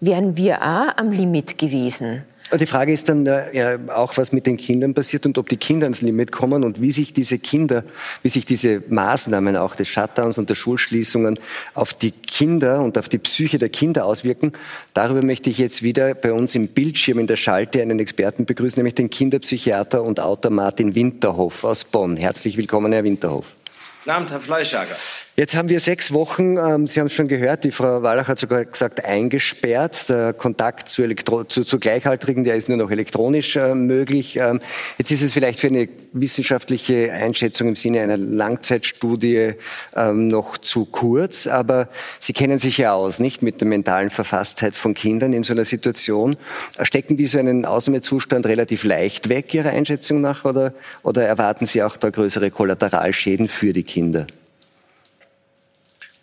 [0.00, 2.24] wären wir auch am Limit gewesen.
[2.52, 5.56] Die Frage ist dann äh, ja, auch, was mit den Kindern passiert und ob die
[5.56, 7.82] Kinder ans Limit kommen und wie sich diese Kinder,
[8.22, 11.40] wie sich diese Maßnahmen auch des Shutdowns und der Schulschließungen
[11.74, 14.52] auf die Kinder und auf die Psyche der Kinder auswirken.
[14.94, 18.78] Darüber möchte ich jetzt wieder bei uns im Bildschirm in der Schalte einen Experten begrüßen,
[18.78, 22.16] nämlich den Kinderpsychiater und Autor Martin Winterhoff aus Bonn.
[22.16, 23.56] Herzlich willkommen, Herr Winterhoff.
[24.04, 24.96] Guten Abend, Herr Fleischhager.
[25.38, 28.38] Jetzt haben wir sechs Wochen, ähm, Sie haben es schon gehört, die Frau Wallach hat
[28.38, 30.08] sogar gesagt, eingesperrt.
[30.08, 34.38] Der Kontakt zu, Elektro zu, zu Gleichaltrigen, der ist nur noch elektronisch äh, möglich.
[34.38, 34.60] Ähm,
[34.96, 39.56] jetzt ist es vielleicht für eine wissenschaftliche Einschätzung im Sinne einer Langzeitstudie
[39.94, 44.74] ähm, noch zu kurz, aber Sie kennen sich ja aus, nicht mit der mentalen Verfasstheit
[44.74, 46.36] von Kindern in so einer Situation.
[46.80, 50.72] Stecken die so einen Ausnahmezustand relativ leicht weg, Ihrer Einschätzung nach, oder,
[51.02, 54.26] oder erwarten Sie auch da größere Kollateralschäden für die Kinder?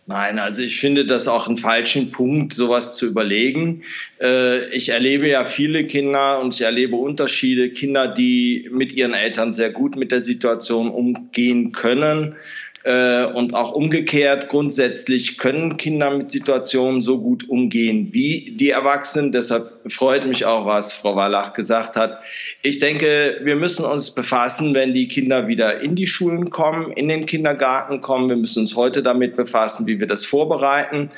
[0.05, 3.83] Nein, also ich finde das auch einen falschen Punkt, sowas zu überlegen.
[4.19, 7.69] Äh, ich erlebe ja viele Kinder und ich erlebe Unterschiede.
[7.69, 12.35] Kinder, die mit ihren Eltern sehr gut mit der Situation umgehen können
[12.83, 19.31] äh, und auch umgekehrt, grundsätzlich können Kinder mit Situationen so gut umgehen wie die Erwachsenen.
[19.31, 22.19] Deshalb freut mich auch, was Frau Wallach gesagt hat.
[22.61, 27.07] Ich denke, wir müssen uns befassen, wenn die Kinder wieder in die Schulen kommen, in
[27.07, 28.27] den Kindergarten kommen.
[28.27, 31.09] Wir müssen uns heute damit befassen, wie wir das vorbereiten.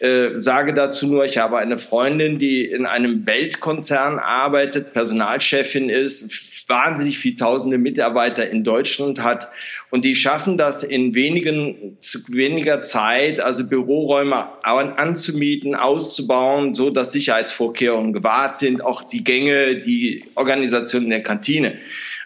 [0.00, 6.54] Äh, sage dazu nur, ich habe eine Freundin, die in einem Weltkonzern arbeitet, Personalchefin ist,
[6.68, 9.48] wahnsinnig viel tausende Mitarbeiter in Deutschland hat.
[9.94, 18.12] Und die schaffen das in wenigen, weniger Zeit, also Büroräume anzumieten, auszubauen, so dass Sicherheitsvorkehrungen
[18.12, 21.78] gewahrt sind, auch die Gänge, die Organisation in der Kantine.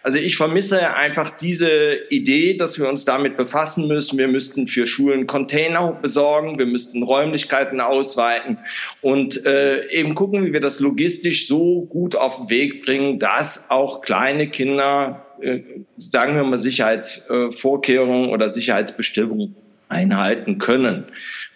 [0.09, 4.17] Also ich vermisse einfach diese Idee, dass wir uns damit befassen müssen.
[4.17, 8.57] Wir müssten für Schulen Container besorgen, wir müssten Räumlichkeiten ausweiten
[9.03, 13.69] und äh, eben gucken, wie wir das logistisch so gut auf den Weg bringen, dass
[13.69, 15.61] auch kleine Kinder, äh,
[15.99, 19.57] sagen wir mal, Sicherheitsvorkehrungen oder Sicherheitsbestimmungen
[19.91, 21.05] einhalten können.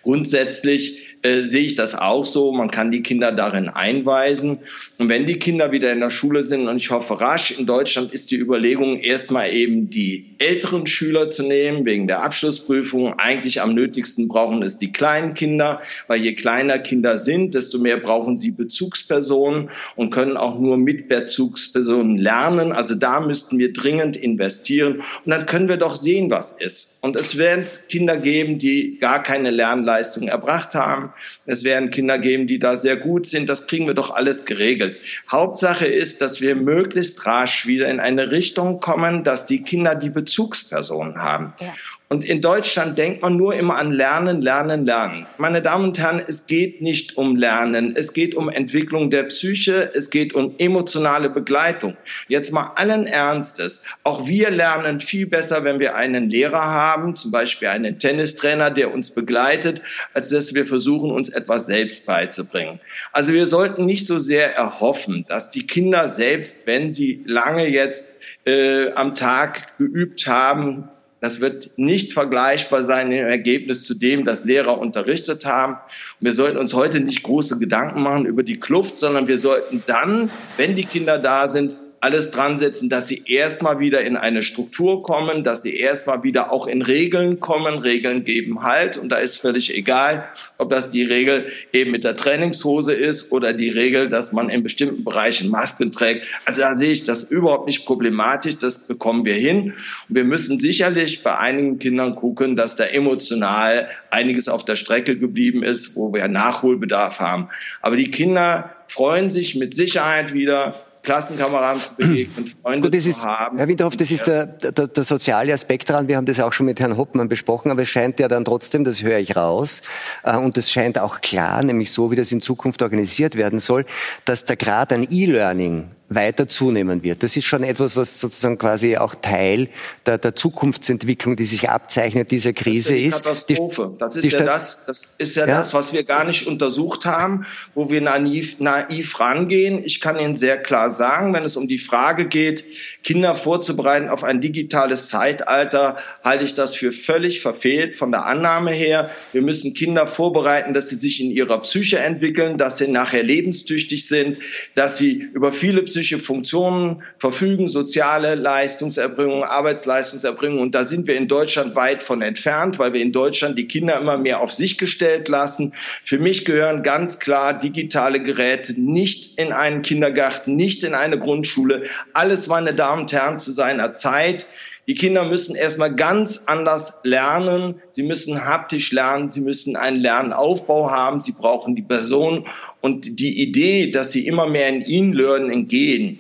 [0.03, 2.53] Grundsätzlich äh, sehe ich das auch so.
[2.53, 4.59] Man kann die Kinder darin einweisen.
[4.99, 8.13] Und wenn die Kinder wieder in der Schule sind, und ich hoffe rasch, in Deutschland
[8.13, 13.15] ist die Überlegung, erstmal eben die älteren Schüler zu nehmen, wegen der Abschlussprüfung.
[13.19, 17.99] Eigentlich am nötigsten brauchen es die kleinen Kinder, weil je kleiner Kinder sind, desto mehr
[17.99, 22.73] brauchen sie Bezugspersonen und können auch nur mit Bezugspersonen lernen.
[22.73, 25.03] Also da müssten wir dringend investieren.
[25.25, 26.92] Und dann können wir doch sehen, was ist.
[27.03, 31.13] Und es werden Kinder geben, die gar keine Lernleistung erbracht haben.
[31.47, 33.49] Es werden Kinder geben, die da sehr gut sind.
[33.49, 34.97] Das kriegen wir doch alles geregelt.
[35.29, 40.11] Hauptsache ist, dass wir möglichst rasch wieder in eine Richtung kommen, dass die Kinder die
[40.11, 41.55] Bezugspersonen haben.
[41.59, 41.75] Ja.
[42.13, 45.27] Und in Deutschland denkt man nur immer an Lernen, Lernen, Lernen.
[45.39, 47.95] Meine Damen und Herren, es geht nicht um Lernen.
[47.97, 49.91] Es geht um Entwicklung der Psyche.
[49.95, 51.97] Es geht um emotionale Begleitung.
[52.29, 53.85] Jetzt mal allen Ernstes.
[54.05, 58.93] Auch wir lernen viel besser, wenn wir einen Lehrer haben, zum Beispiel einen Tennistrainer, der
[58.93, 59.81] uns begleitet,
[60.13, 62.79] als dass wir versuchen, uns etwas selbst beizubringen.
[63.13, 68.17] Also wir sollten nicht so sehr erhoffen, dass die Kinder selbst, wenn sie lange jetzt
[68.45, 70.91] äh, am Tag geübt haben,
[71.23, 75.77] das wird nicht vergleichbar sein im Ergebnis zu dem, das Lehrer unterrichtet haben.
[76.19, 80.31] Wir sollten uns heute nicht große Gedanken machen über die Kluft, sondern wir sollten dann,
[80.57, 85.05] wenn die Kinder da sind, alles dran setzen, dass sie erstmal wieder in eine Struktur
[85.05, 87.79] kommen, dass sie erstmal wieder auch in Regeln kommen.
[87.79, 90.29] Regeln geben Halt und da ist völlig egal,
[90.59, 94.65] ob das die Regel eben mit der Trainingshose ist oder die Regel, dass man in
[94.65, 96.27] bestimmten Bereichen Masken trägt.
[96.45, 98.59] Also da sehe ich das überhaupt nicht problematisch.
[98.59, 99.75] Das bekommen wir hin.
[100.09, 105.17] Und wir müssen sicherlich bei einigen Kindern gucken, dass da emotional einiges auf der Strecke
[105.17, 107.49] geblieben ist, wo wir Nachholbedarf haben.
[107.81, 113.21] Aber die Kinder freuen sich mit Sicherheit wieder Klassenkameraden zu begegnen, Freunde Gut, das ist,
[113.21, 113.59] zu haben.
[113.59, 116.07] Herr Winterhoff, das ist der, der, der soziale Aspekt daran.
[116.07, 118.85] Wir haben das auch schon mit Herrn Hoppmann besprochen, aber es scheint ja dann trotzdem,
[118.85, 119.83] das höre ich raus,
[120.23, 123.85] äh, und es scheint auch klar, nämlich so, wie das in Zukunft organisiert werden soll,
[124.25, 127.23] dass der Grad an E-Learning weiter zunehmen wird.
[127.23, 129.69] Das ist schon etwas, was sozusagen quasi auch Teil
[130.07, 133.27] der, der Zukunftsentwicklung, die sich abzeichnet, dieser Krise ist.
[133.27, 133.97] Das ist ja Katastrophe.
[133.99, 137.47] das ist ja das, das ist ja, ja, das, was wir gar nicht untersucht haben,
[137.75, 139.85] wo wir naiv, naiv rangehen.
[139.85, 142.65] Ich kann Ihnen sehr klar sagen, wenn es um die Frage geht,
[143.03, 148.73] Kinder vorzubereiten auf ein digitales Zeitalter, halte ich das für völlig verfehlt von der Annahme
[148.73, 149.11] her.
[149.33, 154.07] Wir müssen Kinder vorbereiten, dass sie sich in ihrer Psyche entwickeln, dass sie nachher lebenstüchtig
[154.07, 154.39] sind,
[154.75, 160.59] dass sie über viele psychische Funktionen verfügen, soziale Leistungserbringung, Arbeitsleistungserbringung.
[160.61, 164.01] Und da sind wir in Deutschland weit von entfernt, weil wir in Deutschland die Kinder
[164.01, 165.75] immer mehr auf sich gestellt lassen.
[166.05, 171.85] Für mich gehören ganz klar digitale Geräte nicht in einen Kindergarten, nicht in eine Grundschule.
[172.15, 174.47] Alles, meine Damen und Herren, zu seiner Zeit.
[174.89, 177.81] Die Kinder müssen erstmal ganz anders lernen.
[177.93, 179.31] Sie müssen haptisch lernen.
[179.31, 181.21] Sie müssen einen Lernaufbau haben.
[181.21, 182.47] Sie brauchen die Person.
[182.81, 186.19] Und die Idee, dass sie immer mehr in E-Learning gehen,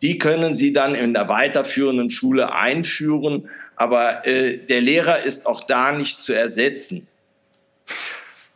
[0.00, 3.50] die können sie dann in der weiterführenden Schule einführen.
[3.76, 7.06] Aber äh, der Lehrer ist auch da nicht zu ersetzen.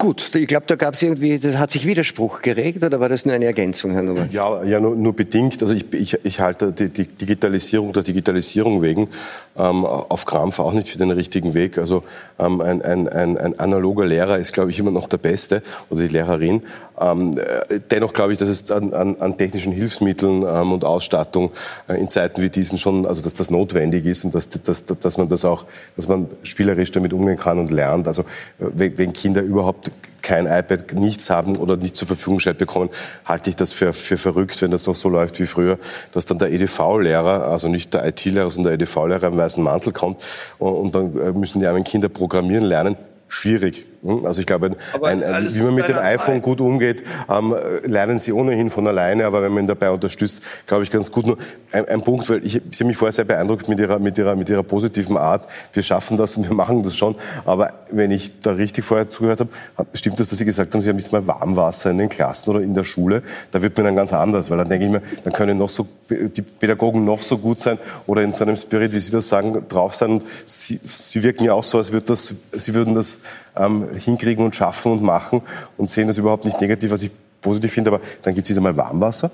[0.05, 3.25] Gut, ich glaube, da gab es irgendwie, das hat sich Widerspruch geregt oder war das
[3.25, 4.31] nur eine Ergänzung, Herr Nowak?
[4.31, 5.63] Ja, ja nur, nur bedingt.
[5.63, 9.09] Also ich, ich, ich halte die, die Digitalisierung der Digitalisierung wegen
[9.57, 11.79] ähm, auf Krampf auch nicht für den richtigen Weg.
[11.79, 12.03] Also
[12.39, 16.03] ähm, ein, ein, ein, ein analoger Lehrer ist, glaube ich, immer noch der Beste oder
[16.03, 16.61] die Lehrerin.
[17.01, 21.51] Ähm, äh, dennoch glaube ich, dass es an, an, an technischen Hilfsmitteln ähm, und Ausstattung
[21.89, 25.19] äh, in Zeiten wie diesen schon, also dass das notwendig ist und dass, dass, dass
[25.19, 25.65] man das auch,
[25.97, 28.07] dass man spielerisch damit umgehen kann und lernt.
[28.07, 29.91] Also äh, wenn, Kinder überhaupt
[30.23, 32.91] kein iPad, nichts haben oder nicht zur Verfügung gestellt bekommen,
[33.25, 35.79] halte ich das für, für verrückt, wenn das noch so läuft wie früher,
[36.13, 40.23] dass dann der EDV-Lehrer, also nicht der IT-Lehrer, sondern der EDV-Lehrer im weißen Mantel kommt
[40.59, 42.97] und, und dann müssen die armen Kinder programmieren lernen
[43.35, 43.87] schwierig.
[44.05, 44.27] Hm?
[44.27, 46.43] Also ich glaube, ein, ein, wie man mit dem iPhone Zeit.
[46.43, 50.85] gut umgeht, ähm, lernen sie ohnehin von alleine, aber wenn man ihn dabei unterstützt, glaube
[50.85, 51.27] ich ganz gut.
[51.27, 51.39] Nur
[51.73, 54.37] ein, ein Punkt, weil ich, ich habe mich vorher sehr beeindruckt mit ihrer, mit, ihrer,
[54.37, 55.47] mit ihrer positiven Art.
[55.73, 57.15] Wir schaffen das und wir machen das schon.
[57.45, 59.51] Aber wenn ich da richtig vorher zugehört habe,
[59.95, 62.61] stimmt das, dass Sie gesagt haben, Sie haben nicht mal Warmwasser in den Klassen oder
[62.61, 63.23] in der Schule.
[63.53, 65.87] Da wird mir dann ganz anders, weil dann denke ich mir, dann können noch so,
[66.11, 69.67] die Pädagogen noch so gut sein oder in so einem Spirit, wie Sie das sagen,
[69.69, 70.11] drauf sein.
[70.11, 73.21] Und sie, sie wirken ja auch so, als würde das, Sie würden das
[73.57, 75.43] ähm, hinkriegen und schaffen und machen
[75.77, 77.91] und sehen das überhaupt nicht negativ, was ich positiv finde.
[77.91, 79.31] Aber dann gibt es wieder mal Warmwasser.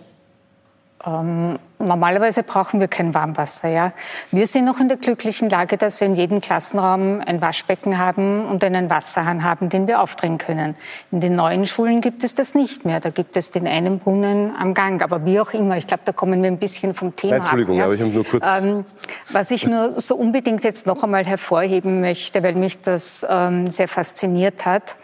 [1.05, 3.69] Ähm, normalerweise brauchen wir kein Warmwasser.
[3.69, 3.93] Ja.
[4.31, 8.47] Wir sind noch in der glücklichen Lage, dass wir in jedem Klassenraum ein Waschbecken haben
[8.47, 10.77] und einen Wasserhahn haben, den wir aufdrehen können.
[11.11, 13.01] In den neuen Schulen gibt es das nicht mehr.
[13.01, 15.03] Da gibt es den einen Brunnen am Gang.
[15.03, 17.75] Aber wie auch immer, ich glaube, da kommen wir ein bisschen vom Thema Nein, Entschuldigung,
[17.75, 17.79] ab.
[17.79, 17.85] Ja.
[17.85, 18.49] aber ich habe nur kurz...
[18.61, 18.85] Ähm,
[19.33, 23.89] was ich nur so unbedingt jetzt noch einmal hervorheben möchte, weil mich das ähm, sehr
[23.89, 24.97] fasziniert hat,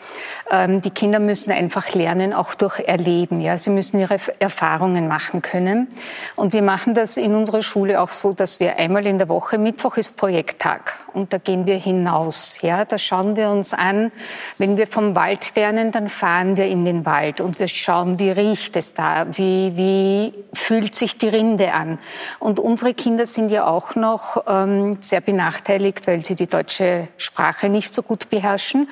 [0.50, 3.40] ähm, die Kinder müssen einfach lernen, auch durch Erleben.
[3.40, 3.56] Ja.
[3.56, 5.88] Sie müssen ihre Erfahrungen machen können.
[6.34, 9.56] Und wir machen das in unserer Schule auch so, dass wir einmal in der Woche,
[9.56, 12.58] Mittwoch ist Projekttag und da gehen wir hinaus.
[12.60, 14.12] Ja, da schauen wir uns an.
[14.58, 18.30] Wenn wir vom Wald lernen, dann fahren wir in den Wald und wir schauen, wie
[18.30, 21.98] riecht es da, wie, wie fühlt sich die Rinde an.
[22.38, 27.68] Und unsere Kinder sind ja auch noch ähm, sehr benachteiligt, weil sie die deutsche Sprache
[27.70, 28.88] nicht so gut beherrschen.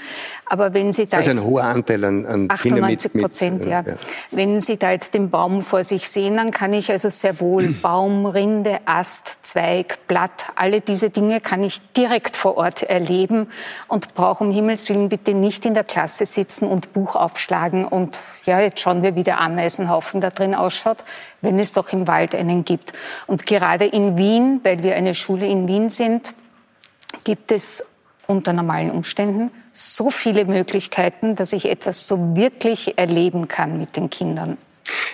[0.47, 3.83] Aber wenn Sie da also ein hoher Anteil an, an 98 Prozent, mit, ja.
[3.87, 3.95] ja.
[4.31, 7.64] Wenn Sie da jetzt den Baum vor sich sehen, dann kann ich also sehr wohl
[7.69, 13.49] Baum, Rinde, Ast, Zweig, Blatt, alle diese Dinge kann ich direkt vor Ort erleben
[13.89, 18.21] und brauche um Himmels Willen bitte nicht in der Klasse sitzen und Buch aufschlagen und
[18.47, 20.99] ja, jetzt schauen wir, wie der Ameisenhaufen da drin ausschaut,
[21.41, 22.93] wenn es doch im Wald einen gibt.
[23.27, 26.35] Und gerade in Wien, weil wir eine Schule in Wien sind,
[27.25, 27.85] gibt es
[28.27, 34.09] unter normalen Umständen so viele Möglichkeiten, dass ich etwas so wirklich erleben kann mit den
[34.09, 34.57] Kindern.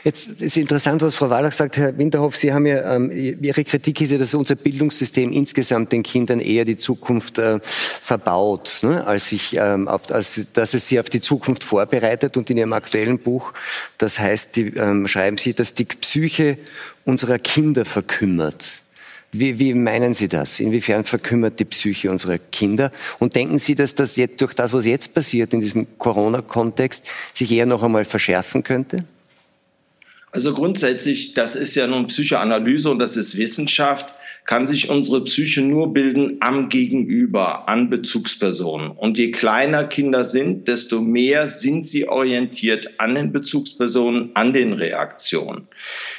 [0.02, 1.76] Jetzt ist interessant, was Frau Wallach sagt.
[1.76, 6.02] Herr Winterhoff, Sie haben ja, ähm, Ihre Kritik ist ja, dass unser Bildungssystem insgesamt den
[6.02, 10.98] Kindern eher die Zukunft äh, verbaut, ne, als, sich, ähm, auf, als dass es sie
[10.98, 12.36] auf die Zukunft vorbereitet.
[12.36, 13.52] Und in Ihrem aktuellen Buch,
[13.98, 16.56] das heißt, die, ähm, schreiben Sie, dass die Psyche
[17.04, 18.68] unserer Kinder verkümmert.
[19.32, 20.58] Wie, wie meinen Sie das?
[20.58, 22.90] Inwiefern verkümmert die Psyche unserer Kinder?
[23.18, 27.04] Und denken Sie, dass das jetzt durch das, was jetzt passiert in diesem Corona-Kontext,
[27.34, 29.04] sich eher noch einmal verschärfen könnte?
[30.32, 34.14] Also grundsätzlich, das ist ja nun Psychoanalyse und das ist Wissenschaft
[34.51, 38.90] kann sich unsere Psyche nur bilden am Gegenüber, an Bezugspersonen.
[38.90, 44.72] Und je kleiner Kinder sind, desto mehr sind sie orientiert an den Bezugspersonen, an den
[44.72, 45.68] Reaktionen.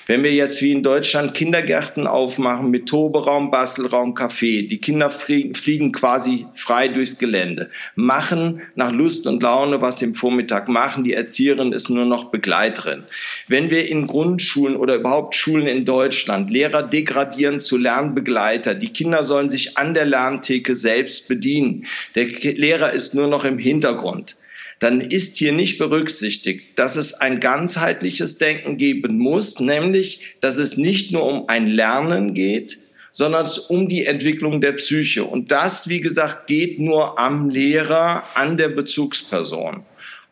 [0.08, 5.92] Wenn wir jetzt wie in Deutschland Kindergärten aufmachen mit Toberaum, Bastelraum, Café, die Kinder fliegen,
[5.92, 11.04] quasi frei durchs Gelände, machen nach Lust und Laune, was sie im Vormittag machen.
[11.04, 13.04] Die Erzieherin ist nur noch Begleiterin.
[13.50, 17.78] Wenn wir in Grundschulen oder überhaupt Schulen in Deutschland Lehrer degradieren zu
[18.22, 21.86] Lernbegleiter, die Kinder sollen sich an der Lerntheke selbst bedienen.
[22.16, 24.36] Der Lehrer ist nur noch im Hintergrund
[24.80, 30.76] dann ist hier nicht berücksichtigt, dass es ein ganzheitliches Denken geben muss, nämlich, dass es
[30.76, 32.80] nicht nur um ein Lernen geht,
[33.12, 35.24] sondern um die Entwicklung der Psyche.
[35.24, 39.84] Und das, wie gesagt, geht nur am Lehrer, an der Bezugsperson.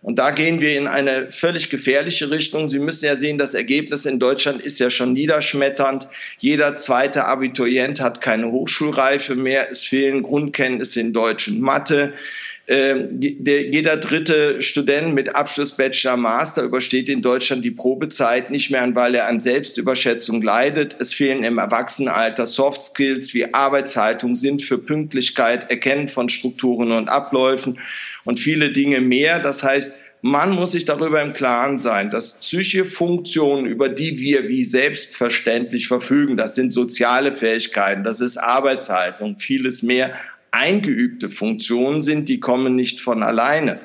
[0.01, 2.69] Und da gehen wir in eine völlig gefährliche Richtung.
[2.69, 6.07] Sie müssen ja sehen, das Ergebnis in Deutschland ist ja schon niederschmetternd.
[6.37, 9.69] Jeder zweite Abiturient hat keine Hochschulreife mehr.
[9.69, 12.13] Es fehlen Grundkenntnisse in Deutsch und Mathe.
[12.69, 18.87] Ähm, jeder dritte Student mit Abschluss Bachelor Master übersteht in Deutschland die Probezeit nicht mehr,
[18.93, 20.95] weil er an Selbstüberschätzung leidet.
[20.99, 27.09] Es fehlen im Erwachsenenalter Soft Skills wie Arbeitshaltung, Sinn für Pünktlichkeit, Erkennen von Strukturen und
[27.09, 27.79] Abläufen
[28.29, 29.39] und viele Dinge mehr.
[29.39, 34.47] Das heißt, man muss sich darüber im Klaren sein, dass psychische Funktionen, über die wir
[34.47, 40.13] wie selbstverständlich verfügen, das sind soziale Fähigkeiten, das ist Arbeitshaltung, vieles mehr,
[40.51, 43.79] eingeübte Funktionen sind, die kommen nicht von alleine.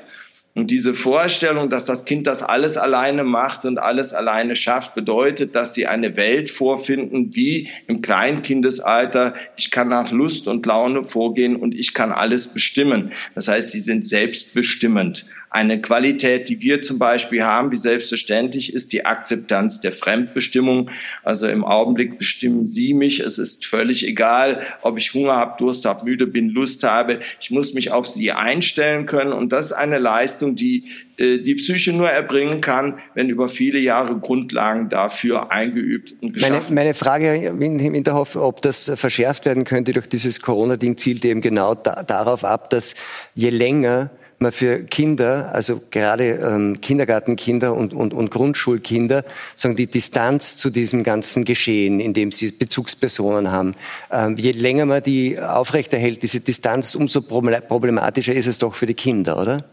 [0.57, 5.57] Und diese Vorstellung, dass das Kind das alles alleine macht und alles alleine schafft, bedeutet,
[5.57, 9.35] dass sie eine Welt vorfinden wie im Kleinkindesalter.
[9.57, 13.13] Ich kann nach Lust und Laune vorgehen und ich kann alles bestimmen.
[13.35, 15.27] Das heißt, sie sind selbstbestimmend.
[15.55, 20.91] Eine Qualität, die wir zum Beispiel haben, wie selbstverständlich, ist die Akzeptanz der Fremdbestimmung.
[21.23, 23.21] Also im Augenblick bestimmen Sie mich.
[23.21, 27.21] Es ist völlig egal, ob ich Hunger habe, Durst habe, müde bin, Lust habe.
[27.41, 29.33] Ich muss mich auf Sie einstellen können.
[29.33, 33.79] Und das ist eine Leistung, die äh, die Psyche nur erbringen kann, wenn über viele
[33.79, 39.63] Jahre Grundlagen dafür eingeübt und geschaffen meine, meine Frage, Herr Winterhoff, ob das verschärft werden
[39.63, 42.97] könnte durch dieses Corona-Ding, zielt eben genau da, darauf ab, dass
[43.37, 44.11] je länger
[44.45, 49.24] man für Kinder, also gerade ähm, Kindergartenkinder und, und, und Grundschulkinder,
[49.57, 53.74] sagen die Distanz zu diesem ganzen Geschehen, in dem sie Bezugspersonen haben.
[54.11, 58.95] Ähm, je länger man die aufrechterhält, diese Distanz, umso problematischer ist es doch für die
[58.95, 59.64] Kinder, oder?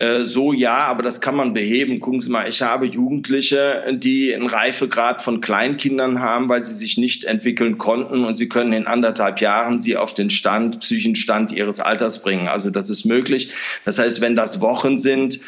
[0.00, 1.98] Äh, so ja, aber das kann man beheben.
[2.00, 6.98] Gucken Sie mal, ich habe Jugendliche, die einen Reifegrad von Kleinkindern haben, weil sie sich
[6.98, 11.80] nicht entwickeln konnten und sie können in anderthalb Jahren sie auf den Stand, Psychenstand ihres
[11.80, 12.46] Alters bringen.
[12.46, 13.52] Also das ist möglich.
[13.84, 15.40] Das heißt, wenn das Wochen sind,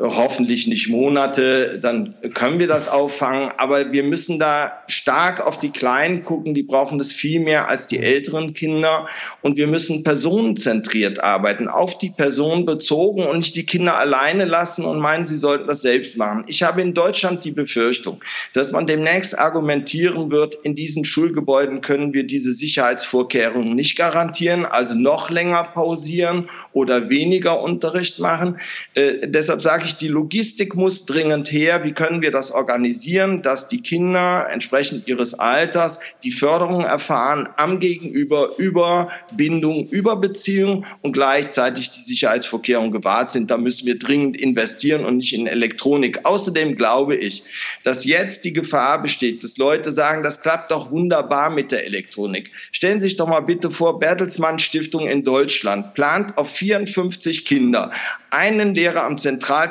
[0.00, 3.50] hoffentlich nicht Monate, dann können wir das auffangen.
[3.56, 7.88] Aber wir müssen da stark auf die Kleinen gucken, die brauchen das viel mehr als
[7.88, 9.08] die älteren Kinder.
[9.42, 14.84] Und wir müssen personenzentriert arbeiten, auf die Person bezogen und nicht die Kinder alleine lassen
[14.84, 16.44] und meinen, sie sollten das selbst machen.
[16.46, 18.20] Ich habe in Deutschland die Befürchtung,
[18.52, 24.94] dass man demnächst argumentieren wird, in diesen Schulgebäuden können wir diese Sicherheitsvorkehrungen nicht garantieren, also
[24.94, 28.60] noch länger pausieren oder weniger Unterricht machen.
[28.94, 31.84] Äh, deshalb sage ich, die Logistik muss dringend her.
[31.84, 37.80] Wie können wir das organisieren, dass die Kinder entsprechend ihres Alters die Förderung erfahren am
[37.80, 43.50] Gegenüber über Bindung, über Beziehung und gleichzeitig die Sicherheitsvorkehrungen gewahrt sind.
[43.50, 46.24] Da müssen wir dringend investieren und nicht in Elektronik.
[46.24, 47.44] Außerdem glaube ich,
[47.84, 52.50] dass jetzt die Gefahr besteht, dass Leute sagen, das klappt doch wunderbar mit der Elektronik.
[52.72, 57.90] Stellen Sie sich doch mal bitte vor, Bertelsmann Stiftung in Deutschland plant auf 54 Kinder
[58.30, 59.18] einen Lehrer am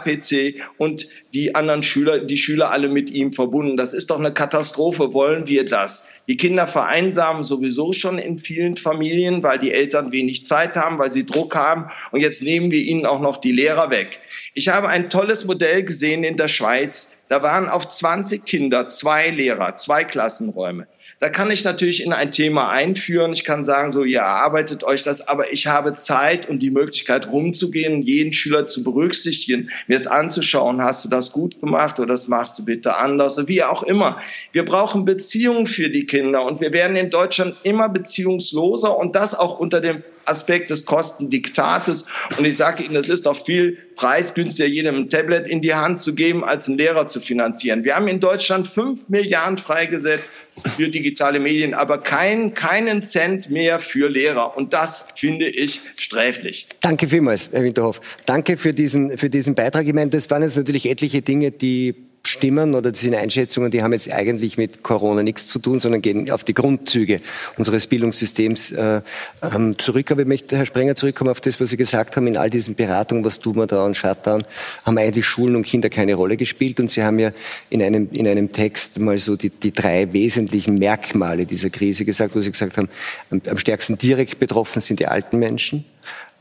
[0.08, 3.78] Zentral-PC und die anderen Schüler, die Schüler alle mit ihm verbunden.
[3.78, 5.14] Das ist doch eine Katastrophe.
[5.14, 6.10] Wollen wir das?
[6.28, 11.12] Die Kinder vereinsamen sowieso schon in vielen Familien, weil die Eltern wenig Zeit haben, weil
[11.12, 11.92] sie Druck haben.
[12.12, 14.20] Und jetzt nehmen wir ihnen auch noch die Lehrer weg.
[14.54, 17.12] Ich habe ein tolles Modell gesehen in der Schweiz.
[17.28, 20.88] Da waren auf 20 Kinder zwei Lehrer, zwei Klassenräume.
[21.20, 23.34] Da kann ich natürlich in ein Thema einführen.
[23.34, 27.32] Ich kann sagen, so, ihr erarbeitet euch das, aber ich habe Zeit und die Möglichkeit
[27.32, 32.28] rumzugehen, jeden Schüler zu berücksichtigen, mir es anzuschauen, hast du das gut gemacht oder das
[32.28, 34.22] machst du bitte anders oder wie auch immer.
[34.52, 39.34] Wir brauchen Beziehungen für die Kinder und wir werden in Deutschland immer beziehungsloser und das
[39.34, 42.08] auch unter dem Aspekt des Kostendiktates.
[42.38, 46.02] Und ich sage Ihnen, es ist doch viel preisgünstiger, jedem ein Tablet in die Hand
[46.02, 47.84] zu geben, als einen Lehrer zu finanzieren.
[47.84, 50.32] Wir haben in Deutschland fünf Milliarden freigesetzt
[50.76, 54.56] für digitale Medien, aber kein, keinen Cent mehr für Lehrer.
[54.56, 56.68] Und das finde ich sträflich.
[56.82, 58.00] Danke vielmals, Herr Winterhoff.
[58.26, 59.88] Danke für diesen, für diesen Beitrag.
[59.88, 63.84] Ich meine, das waren jetzt natürlich etliche Dinge, die stimmen oder das sind Einschätzungen, die
[63.84, 67.22] haben jetzt eigentlich mit Corona nichts zu tun, sondern gehen auf die Grundzüge
[67.58, 69.02] unseres Bildungssystems äh,
[69.42, 70.12] ähm, zurück.
[70.12, 72.28] Aber ich möchte, Herr Sprenger, zurückkommen auf das, was Sie gesagt haben.
[72.28, 74.44] In all diesen Beratungen, was tun wir da und Shutdown,
[74.86, 76.80] haben eigentlich Schulen und Kinder keine Rolle gespielt.
[76.80, 77.32] Und Sie haben ja
[77.70, 82.36] in einem, in einem Text mal so die, die drei wesentlichen Merkmale dieser Krise gesagt,
[82.36, 82.90] wo Sie gesagt haben,
[83.32, 85.86] am, am stärksten direkt betroffen sind die alten Menschen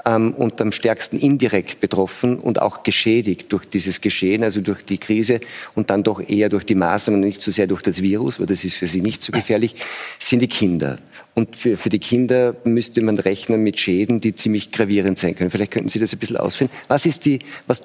[0.06, 4.98] ähm, und am stärksten indirekt betroffen und auch geschädigt durch dieses Geschehen, also durch die
[4.98, 5.40] Krise
[5.74, 8.64] und dann doch eher durch die Maßnahmen, nicht so sehr durch das Virus, weil das
[8.64, 9.74] ist für sie nicht so gefährlich,
[10.18, 10.98] sind die Kinder.
[11.34, 15.50] Und für, für die Kinder müsste man rechnen mit Schäden, die ziemlich gravierend sein können.
[15.50, 16.70] Vielleicht könnten Sie das ein bisschen ausführen.
[16.88, 17.82] Was ist die, was,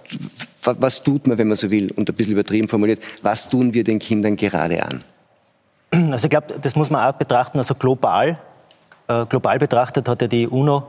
[0.62, 3.84] was tut man, wenn man so will, und ein bisschen übertrieben formuliert, was tun wir
[3.84, 5.04] den Kindern gerade an?
[6.12, 8.40] Also ich glaube, das muss man auch betrachten, also global.
[9.08, 10.84] Äh, global betrachtet hat ja die UNO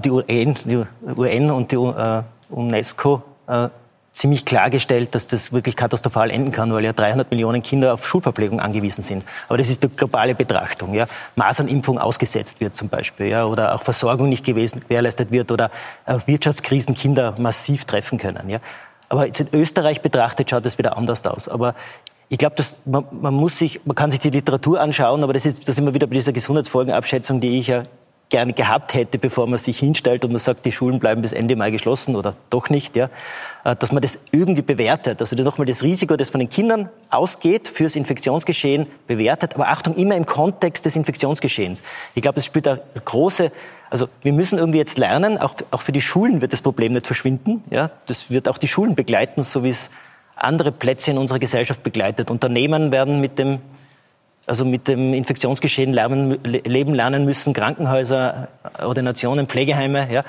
[0.00, 0.84] die, UN, die
[1.16, 3.68] UN und die äh, UNESCO äh,
[4.12, 8.60] ziemlich klargestellt, dass das wirklich katastrophal enden kann, weil ja 300 Millionen Kinder auf Schulverpflegung
[8.60, 9.24] angewiesen sind.
[9.48, 10.94] Aber das ist die globale Betrachtung.
[10.94, 11.06] Ja.
[11.36, 15.70] Masernimpfung ausgesetzt wird zum Beispiel, ja, oder auch Versorgung nicht gewährleistet wird oder
[16.06, 18.50] auch Wirtschaftskrisen Kinder massiv treffen können.
[18.50, 18.58] Ja.
[19.08, 21.48] Aber jetzt in Österreich betrachtet schaut es wieder anders aus.
[21.48, 21.74] Aber
[22.28, 25.68] ich glaube, man, man, muss sich, man kann sich die Literatur anschauen, aber das ist,
[25.68, 27.84] das wir wieder bei dieser Gesundheitsfolgenabschätzung, die ich ja
[28.30, 31.56] gerne gehabt hätte, bevor man sich hinstellt und man sagt, die Schulen bleiben bis Ende
[31.56, 33.10] Mai geschlossen oder doch nicht, ja,
[33.64, 37.68] äh, dass man das irgendwie bewertet, also nochmal das Risiko, das von den Kindern ausgeht
[37.68, 41.82] fürs Infektionsgeschehen, bewertet, aber Achtung, immer im Kontext des Infektionsgeschehens.
[42.14, 43.52] Ich glaube, es spielt eine große
[43.90, 47.08] also wir müssen irgendwie jetzt lernen, auch, auch für die Schulen wird das Problem nicht
[47.08, 47.64] verschwinden.
[47.70, 47.90] Ja?
[48.06, 49.90] Das wird auch die Schulen begleiten, so wie es
[50.36, 52.30] andere Plätze in unserer Gesellschaft begleitet.
[52.30, 53.58] Unternehmen werden mit dem
[54.50, 58.48] also mit dem Infektionsgeschehen leben lernen müssen, Krankenhäuser,
[58.82, 60.12] Ordinationen, Pflegeheime.
[60.12, 60.24] Ja.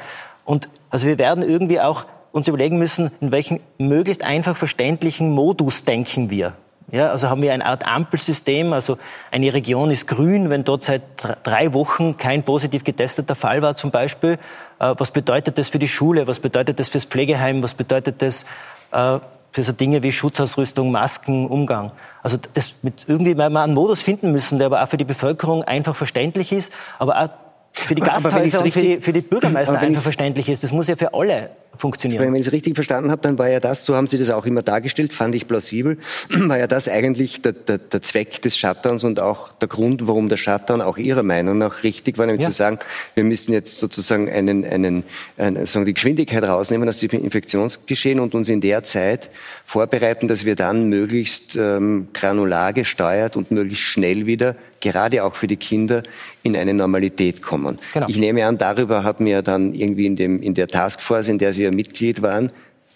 [0.45, 5.85] Und also wir werden irgendwie auch uns überlegen müssen, in welchen möglichst einfach verständlichen Modus
[5.85, 6.53] denken wir.
[6.91, 8.73] Ja, also haben wir eine Art Ampelsystem.
[8.73, 8.99] Also
[9.31, 11.01] eine Region ist grün, wenn dort seit
[11.41, 14.33] drei Wochen kein positiv getesteter Fall war zum Beispiel.
[14.79, 16.27] Äh, was bedeutet das für die Schule?
[16.27, 17.63] Was bedeutet das fürs Pflegeheim?
[17.63, 18.45] Was bedeutet das
[18.91, 19.17] äh,
[19.51, 21.91] für so Dinge wie Schutzausrüstung, Masken, Umgang.
[22.23, 25.63] Also das mit irgendwie mal einen Modus finden müssen, der aber auch für die Bevölkerung
[25.63, 27.29] einfach verständlich ist, aber auch
[27.73, 30.63] für die Gasthäuser und für die, für die Bürgermeister einfach verständlich ist.
[30.63, 32.23] Das muss ja für alle funktionieren.
[32.23, 34.45] Wenn ich es richtig verstanden habe, dann war ja das, so haben Sie das auch
[34.45, 35.97] immer dargestellt, fand ich plausibel,
[36.29, 40.29] war ja das eigentlich der, der, der Zweck des Shutdowns und auch der Grund, warum
[40.29, 42.49] der Shutdown auch Ihrer Meinung nach richtig war, nämlich ja.
[42.49, 42.79] zu sagen,
[43.15, 45.03] wir müssen jetzt sozusagen einen, einen,
[45.37, 49.29] einen, sozusagen die Geschwindigkeit rausnehmen aus dem Infektionsgeschehen und uns in der Zeit
[49.65, 55.47] vorbereiten, dass wir dann möglichst ähm, granular gesteuert und möglichst schnell wieder, gerade auch für
[55.47, 56.03] die Kinder,
[56.43, 57.77] in eine Normalität kommen.
[57.93, 58.07] Genau.
[58.09, 61.53] Ich nehme an, darüber hat mir dann irgendwie in, dem, in der Taskforce, in der
[61.53, 62.51] Sie ja Mitglied waren,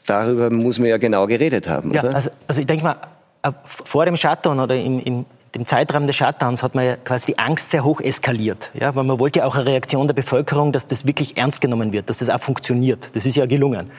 [0.05, 2.15] darüber muss man ja genau geredet haben, ja, oder?
[2.15, 2.97] Also, also ich denke mal,
[3.43, 7.27] äh, vor dem Shutdown oder im, im dem Zeitraum des Shutdowns hat man ja quasi
[7.27, 8.69] die Angst sehr hoch eskaliert.
[8.73, 11.93] Ja, weil man wollte ja auch eine Reaktion der Bevölkerung, dass das wirklich ernst genommen
[11.93, 13.09] wird, dass das auch funktioniert.
[13.13, 13.89] Das ist ja gelungen.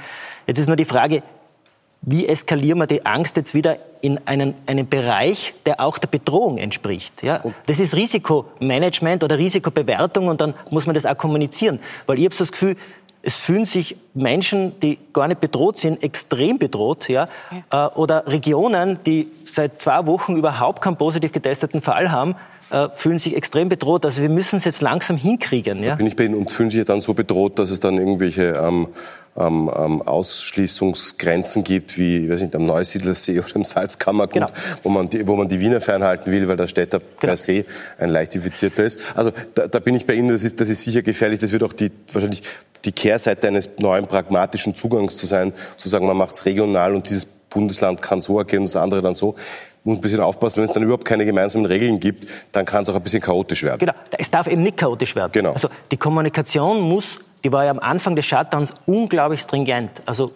[0.47, 1.23] Jetzt ist nur die Frage,
[2.03, 6.59] wie eskalieren wir die Angst jetzt wieder in einen, einen Bereich, der auch der Bedrohung
[6.59, 7.23] entspricht.
[7.23, 7.43] Ja?
[7.65, 11.81] Das ist Risikomanagement oder Risikobewertung und dann muss man das auch kommunizieren.
[12.07, 12.77] Weil ich habe so das Gefühl,
[13.27, 17.09] es fühlen sich Menschen, die gar nicht bedroht sind, extrem bedroht.
[17.09, 17.29] Ja?
[17.73, 17.89] ja.
[17.89, 22.37] Äh, oder Regionen, die seit zwei Wochen überhaupt keinen positiv getesteten Fall haben,
[22.71, 24.05] äh, fühlen sich extrem bedroht.
[24.05, 25.83] Also wir müssen es jetzt langsam hinkriegen.
[25.83, 25.97] Ja?
[25.97, 28.89] Bin ich bei Ihnen und fühlen sich dann so bedroht, dass es dann irgendwelche ähm,
[29.39, 34.47] ähm, ähm, Ausschließungsgrenzen gibt, wie ich weiß nicht, am Neusiedlersee oder im Salzkammergut, genau.
[34.83, 37.19] wo, man die, wo man die Wiener fernhalten will, weil der Städter genau.
[37.21, 37.65] per se
[37.99, 38.99] ein leicht infizierter ist.
[39.15, 41.41] Also da, da bin ich bei Ihnen, das ist, das ist sicher gefährlich.
[41.41, 42.43] Das wird auch die, wahrscheinlich
[42.85, 47.09] die Kehrseite eines neuen pragmatischen Zugangs zu sein, zu sagen, man macht es regional und
[47.09, 47.27] dieses
[47.57, 49.35] Bundesland kann so agieren, das andere dann so
[49.85, 52.89] muss ein bisschen aufpassen, wenn es dann überhaupt keine gemeinsamen Regeln gibt, dann kann es
[52.89, 53.79] auch ein bisschen chaotisch werden.
[53.79, 55.31] Genau, es darf eben nicht chaotisch werden.
[55.31, 55.53] Genau.
[55.53, 60.03] Also die Kommunikation muss die war ja am Anfang des Shutdowns unglaublich stringent.
[60.05, 60.33] Also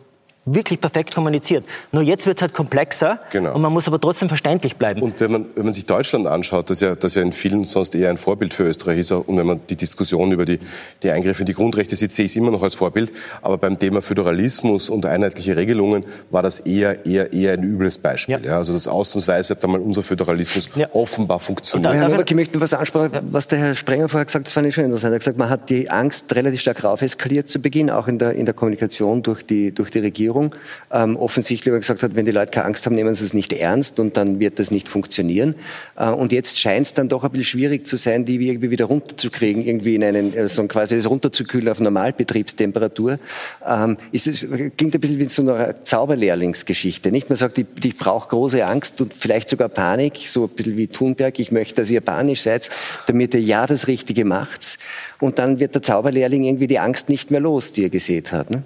[0.46, 1.64] wirklich perfekt kommuniziert.
[1.92, 3.54] Nur jetzt wird es halt komplexer genau.
[3.54, 5.02] und man muss aber trotzdem verständlich bleiben.
[5.02, 7.94] Und wenn man, wenn man sich Deutschland anschaut, das ja, das ja in vielen sonst
[7.94, 10.58] eher ein Vorbild für Österreich ist, und wenn man die Diskussion über die,
[11.02, 13.12] die Eingriffe in die Grundrechte sieht, sehe ich es immer noch als Vorbild.
[13.42, 18.40] Aber beim Thema Föderalismus und einheitliche Regelungen war das eher, eher, eher ein übles Beispiel.
[18.42, 18.52] Ja.
[18.52, 20.88] ja also das ausnahmsweise hat einmal unser Föderalismus ja.
[20.94, 21.92] offenbar funktioniert.
[21.92, 24.66] Und dann, ich möchte was ansprechen, was der Herr Sprenger vorher gesagt hat, das fand
[24.66, 25.12] ich schon interessant.
[25.12, 28.32] Er hat gesagt, man hat die Angst relativ stark raufeskaliert zu Beginn, auch in der,
[28.32, 30.54] in der Kommunikation durch die, durch die Regierung Regierung
[30.90, 33.98] ähm, offensichtlich gesagt hat, wenn die Leute keine Angst haben, nehmen sie es nicht ernst
[34.00, 35.54] und dann wird das nicht funktionieren.
[35.96, 38.86] Äh, und jetzt scheint es dann doch ein bisschen schwierig zu sein, die irgendwie wieder
[38.86, 43.18] runterzukriegen, irgendwie in einen, äh, so quasi das runterzukühlen auf Normalbetriebstemperatur.
[43.66, 44.40] Ähm, ist es,
[44.76, 47.28] klingt ein bisschen wie so eine Zauberlehrlingsgeschichte, nicht?
[47.28, 50.86] Man sagt, ich, ich brauche große Angst und vielleicht sogar Panik, so ein bisschen wie
[50.86, 52.70] Thunberg, ich möchte, dass ihr panisch seid,
[53.06, 54.78] damit ihr ja das Richtige macht.
[55.20, 58.50] Und dann wird der Zauberlehrling irgendwie die Angst nicht mehr los, die er gesät hat.
[58.50, 58.62] Ne?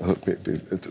[0.71, 0.91] Also,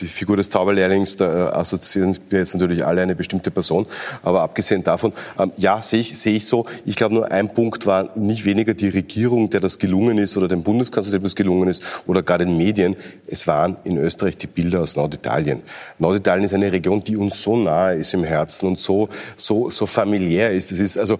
[0.00, 3.86] die Figur des Zauberlehrlings, da äh, assoziieren wir jetzt natürlich alle eine bestimmte Person.
[4.22, 6.64] Aber abgesehen davon, ähm, ja, sehe ich, sehe ich so.
[6.86, 10.48] Ich glaube, nur ein Punkt war nicht weniger die Regierung, der das gelungen ist, oder
[10.48, 12.96] dem Bundeskanzler, dem das gelungen ist, oder gar den Medien.
[13.26, 15.60] Es waren in Österreich die Bilder aus Norditalien.
[15.98, 19.84] Norditalien ist eine Region, die uns so nahe ist im Herzen und so, so, so
[19.84, 20.72] familiär ist.
[20.72, 21.18] Es ist also,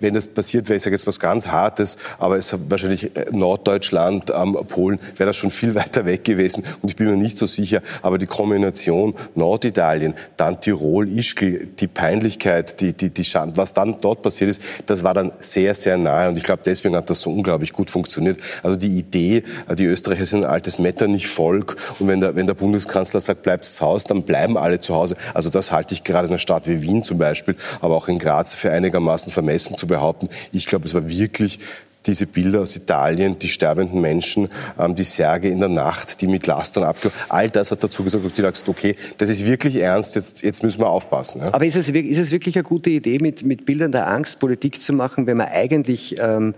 [0.00, 3.26] wenn das passiert wäre, ich sage jetzt was ganz Hartes, aber es hat wahrscheinlich äh,
[3.30, 6.64] Norddeutschland, ähm, Polen, wäre das schon viel weiter weg gewesen.
[6.82, 11.86] Und ich bin mir nicht so sicher, aber die Kombination Norditalien, dann Tirol, Ischgl, die
[11.88, 15.96] Peinlichkeit, die, die, die Schande, was dann dort passiert ist, das war dann sehr, sehr
[15.96, 18.40] nahe und ich glaube, deswegen hat das so unglaublich gut funktioniert.
[18.62, 19.42] Also die Idee,
[19.76, 23.84] die Österreicher sind ein altes Metternich-Volk und wenn der, wenn der Bundeskanzler sagt, bleibt zu
[23.84, 25.16] Hause, dann bleiben alle zu Hause.
[25.34, 28.18] Also das halte ich gerade in einer Stadt wie Wien zum Beispiel, aber auch in
[28.18, 30.28] Graz für einigermaßen vermessen zu behaupten.
[30.52, 31.58] Ich glaube, es war wirklich
[32.06, 36.46] diese Bilder aus Italien, die sterbenden Menschen, ähm, die Särge in der Nacht, die mit
[36.46, 37.10] Lastern abge...
[37.28, 40.80] All das hat dazu gesagt, die gesagt, okay, das ist wirklich ernst, jetzt, jetzt müssen
[40.80, 41.42] wir aufpassen.
[41.42, 41.52] Ja?
[41.52, 44.82] Aber ist es, ist es wirklich eine gute Idee, mit, mit Bildern der Angst Politik
[44.82, 46.54] zu machen, wenn man eigentlich ähm,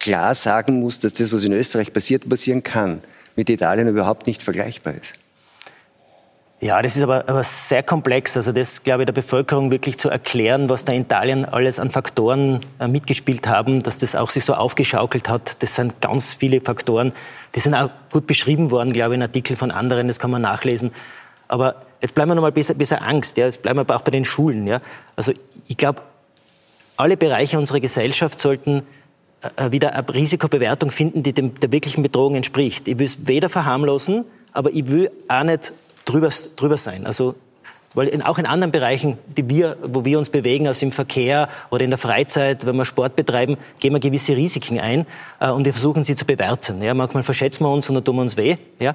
[0.00, 3.00] klar sagen muss, dass das, was in Österreich passiert, passieren kann,
[3.36, 5.12] mit Italien überhaupt nicht vergleichbar ist?
[6.60, 8.36] Ja, das ist aber, aber sehr komplex.
[8.36, 11.90] Also das, glaube ich, der Bevölkerung wirklich zu erklären, was da in Italien alles an
[11.90, 15.62] Faktoren äh, mitgespielt haben, dass das auch sich so aufgeschaukelt hat.
[15.62, 17.12] Das sind ganz viele Faktoren.
[17.54, 20.08] Die sind auch gut beschrieben worden, glaube ich, in Artikeln von anderen.
[20.08, 20.92] Das kann man nachlesen.
[21.48, 23.36] Aber jetzt bleiben wir nochmal besser, besser Angst.
[23.36, 23.44] Ja.
[23.44, 24.66] Jetzt bleiben wir aber auch bei den Schulen.
[24.66, 24.78] Ja.
[25.16, 25.32] Also
[25.68, 26.00] ich glaube,
[26.96, 28.84] alle Bereiche unserer Gesellschaft sollten
[29.56, 32.88] äh, wieder eine Risikobewertung finden, die dem, der wirklichen Bedrohung entspricht.
[32.88, 35.72] Ich will es weder verharmlosen, aber ich will auch nicht
[36.04, 37.06] drüber, drüber sein.
[37.06, 37.34] Also
[37.94, 41.48] weil in, auch in anderen Bereichen, die wir, wo wir uns bewegen, also im Verkehr
[41.70, 45.06] oder in der Freizeit, wenn wir Sport betreiben, gehen wir gewisse Risiken ein
[45.38, 46.82] äh, und wir versuchen sie zu bewerten.
[46.82, 48.56] Ja, manchmal verschätzen wir uns und dann tun wir uns weh.
[48.80, 48.94] Ja, äh,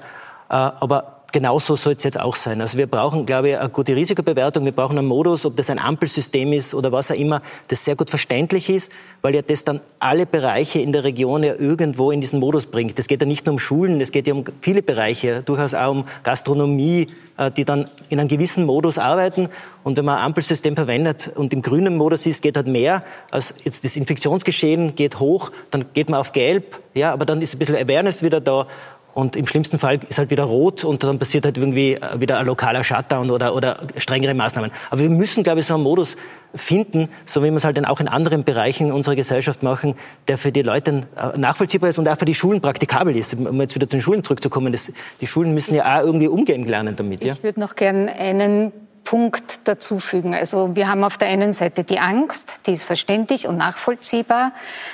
[0.50, 2.62] aber genauso soll es jetzt auch sein.
[2.62, 4.66] Also wir brauchen, glaube ich, eine gute Risikobewertung.
[4.66, 7.96] Wir brauchen einen Modus, ob das ein Ampelsystem ist oder was auch immer, das sehr
[7.96, 12.22] gut verständlich ist, weil ja das dann alle Bereiche in der Region ja irgendwo in
[12.22, 12.98] diesen Modus bringt.
[13.00, 15.92] Es geht ja nicht nur um Schulen, es geht ja um viele Bereiche, durchaus auch
[15.92, 17.08] um Gastronomie,
[17.38, 19.50] äh, die dann in einem gewissen Modus arbeiten.
[19.84, 23.56] Und wenn man ein Ampelsystem verwendet und im grünen Modus ist, geht halt mehr als
[23.64, 27.60] jetzt das Infektionsgeschehen geht hoch, dann geht man auf gelb, ja, aber dann ist ein
[27.60, 28.68] bisschen Awareness wieder da
[29.20, 32.38] und im schlimmsten Fall ist halt wieder rot und dann passiert halt irgendwie äh, wieder
[32.38, 34.72] ein lokaler Shutdown oder, oder strengere Maßnahmen.
[34.90, 36.16] Aber wir müssen, glaube ich, so einen Modus
[36.56, 39.96] finden, so wie wir es halt dann auch in anderen Bereichen unserer Gesellschaft machen,
[40.30, 43.34] der für die Leute äh, nachvollziehbar ist und auch für die Schulen praktikabel ist.
[43.34, 46.66] Um jetzt wieder zu den Schulen zurückzukommen, das, die Schulen müssen ja auch irgendwie umgehen
[46.66, 47.22] lernen damit.
[47.22, 47.34] Ja?
[47.34, 48.72] Ich würde noch gerne einen
[49.04, 50.34] Punkt dazufügen.
[50.36, 54.52] Also wir haben auf der einen Seite die Angst, die ist verständlich und nachvollziehbar,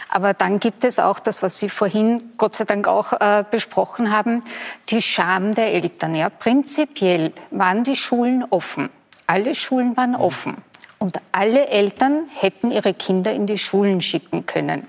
[0.10, 4.12] aber dann gibt es auch das, was Sie vorhin Gott sei Dank auch äh, besprochen
[4.12, 4.42] haben,
[4.90, 6.16] die Scham der Eltern.
[6.16, 8.90] Ja, prinzipiell waren die Schulen offen.
[9.28, 10.58] Alle Schulen waren offen
[11.00, 14.88] und alle Eltern hätten ihre Kinder in die Schulen schicken können.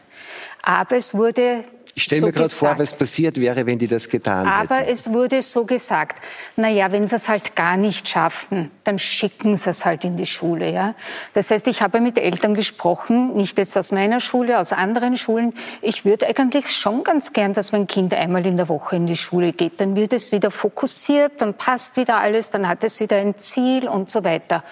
[0.66, 1.64] Aber es wurde
[1.94, 4.70] ich stelle so mir gerade vor, was passiert wäre, wenn die das getan hätten.
[4.70, 6.22] Aber es wurde so gesagt,
[6.56, 10.14] na ja, wenn sie es halt gar nicht schaffen, dann schicken sie es halt in
[10.18, 10.94] die Schule, ja.
[11.32, 15.54] Das heißt, ich habe mit Eltern gesprochen, nicht jetzt aus meiner Schule, aus anderen Schulen.
[15.80, 19.16] Ich würde eigentlich schon ganz gern, dass mein Kind einmal in der Woche in die
[19.16, 19.80] Schule geht.
[19.80, 23.88] Dann wird es wieder fokussiert, dann passt wieder alles, dann hat es wieder ein Ziel
[23.88, 24.64] und so weiter.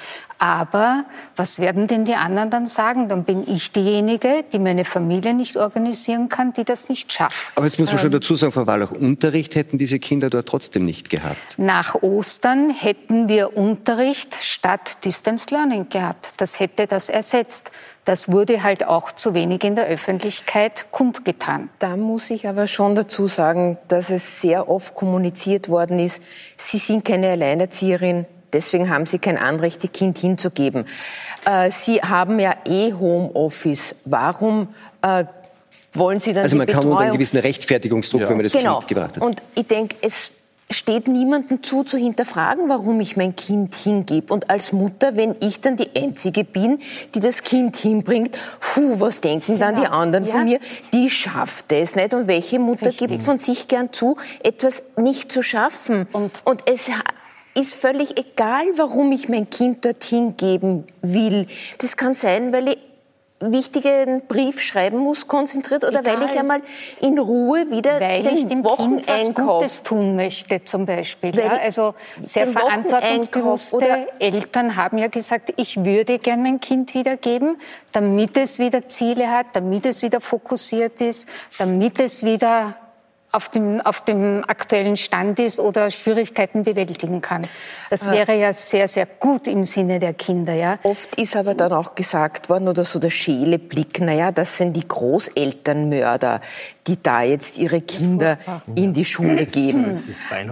[0.44, 3.08] Aber was werden denn die anderen dann sagen?
[3.08, 7.56] Dann bin ich diejenige, die meine Familie nicht organisieren kann, die das nicht schafft.
[7.56, 10.46] Aber jetzt muss man schon ähm, dazu sagen, Frau Wallach, Unterricht hätten diese Kinder dort
[10.46, 11.38] trotzdem nicht gehabt.
[11.56, 16.34] Nach Ostern hätten wir Unterricht statt Distance Learning gehabt.
[16.36, 17.70] Das hätte das ersetzt.
[18.04, 21.70] Das wurde halt auch zu wenig in der Öffentlichkeit kundgetan.
[21.78, 26.22] Da muss ich aber schon dazu sagen, dass es sehr oft kommuniziert worden ist,
[26.58, 30.86] Sie sind keine Alleinerzieherin, Deswegen haben Sie kein Anrecht, Ihr Kind hinzugeben.
[31.44, 33.96] Äh, Sie haben ja eh Homeoffice.
[34.04, 34.68] Warum
[35.02, 35.24] äh,
[35.92, 36.96] wollen Sie dann Also man die kann Betreuung?
[36.96, 38.28] unter einen gewissen Rechtfertigungsdruck, ja.
[38.28, 38.78] wenn man das genau.
[38.78, 39.22] Kind gebracht hat.
[39.22, 40.32] Und ich denke, es
[40.70, 44.32] steht niemandem zu, zu hinterfragen, warum ich mein Kind hingebe.
[44.32, 46.78] Und als Mutter, wenn ich dann die Einzige bin,
[47.14, 49.86] die das Kind hinbringt, puh, was denken dann genau.
[49.86, 50.32] die anderen ja.
[50.32, 50.58] von mir?
[50.92, 52.14] Die schafft es nicht.
[52.14, 53.08] Und welche Mutter Richtig.
[53.08, 56.06] gibt von sich gern zu, etwas nicht zu schaffen?
[56.12, 56.90] Und, und es
[57.56, 61.46] ist völlig egal, warum ich mein Kind dorthin geben will.
[61.78, 62.78] Das kann sein, weil ich
[63.40, 66.20] wichtigen Brief schreiben muss, konzentriert, oder Egal.
[66.20, 66.62] weil ich einmal
[67.00, 71.36] in Ruhe wieder weil den Wocheneinkauf tun möchte, zum Beispiel.
[71.36, 77.56] Ja, also sehr verantwortungsbewusste Eltern haben ja gesagt, ich würde gern mein Kind wiedergeben,
[77.92, 81.28] damit es wieder Ziele hat, damit es wieder fokussiert ist,
[81.58, 82.76] damit es wieder
[83.34, 87.46] auf dem, auf dem aktuellen Stand ist oder Schwierigkeiten bewältigen kann.
[87.90, 90.54] Das wäre ja sehr, sehr gut im Sinne der Kinder.
[90.54, 90.78] Ja.
[90.84, 94.76] Oft ist aber dann auch gesagt worden oder so der schäle Blick, naja, das sind
[94.76, 96.40] die Großelternmörder,
[96.86, 98.38] die da jetzt ihre Kinder
[98.74, 100.00] in die Schule geben.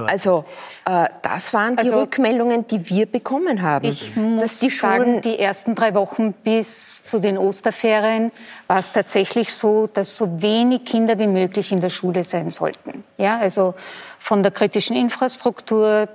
[0.06, 0.44] Also
[0.84, 3.84] das waren die also, Rückmeldungen, die wir bekommen haben.
[3.86, 8.32] Ich muss dass die Schulen sagen, die ersten drei Wochen bis zu den Osterferien
[8.66, 13.04] war es tatsächlich so, dass so wenig Kinder wie möglich in der Schule sein sollten.
[13.16, 13.74] Ja, also
[14.18, 16.08] von der kritischen Infrastruktur,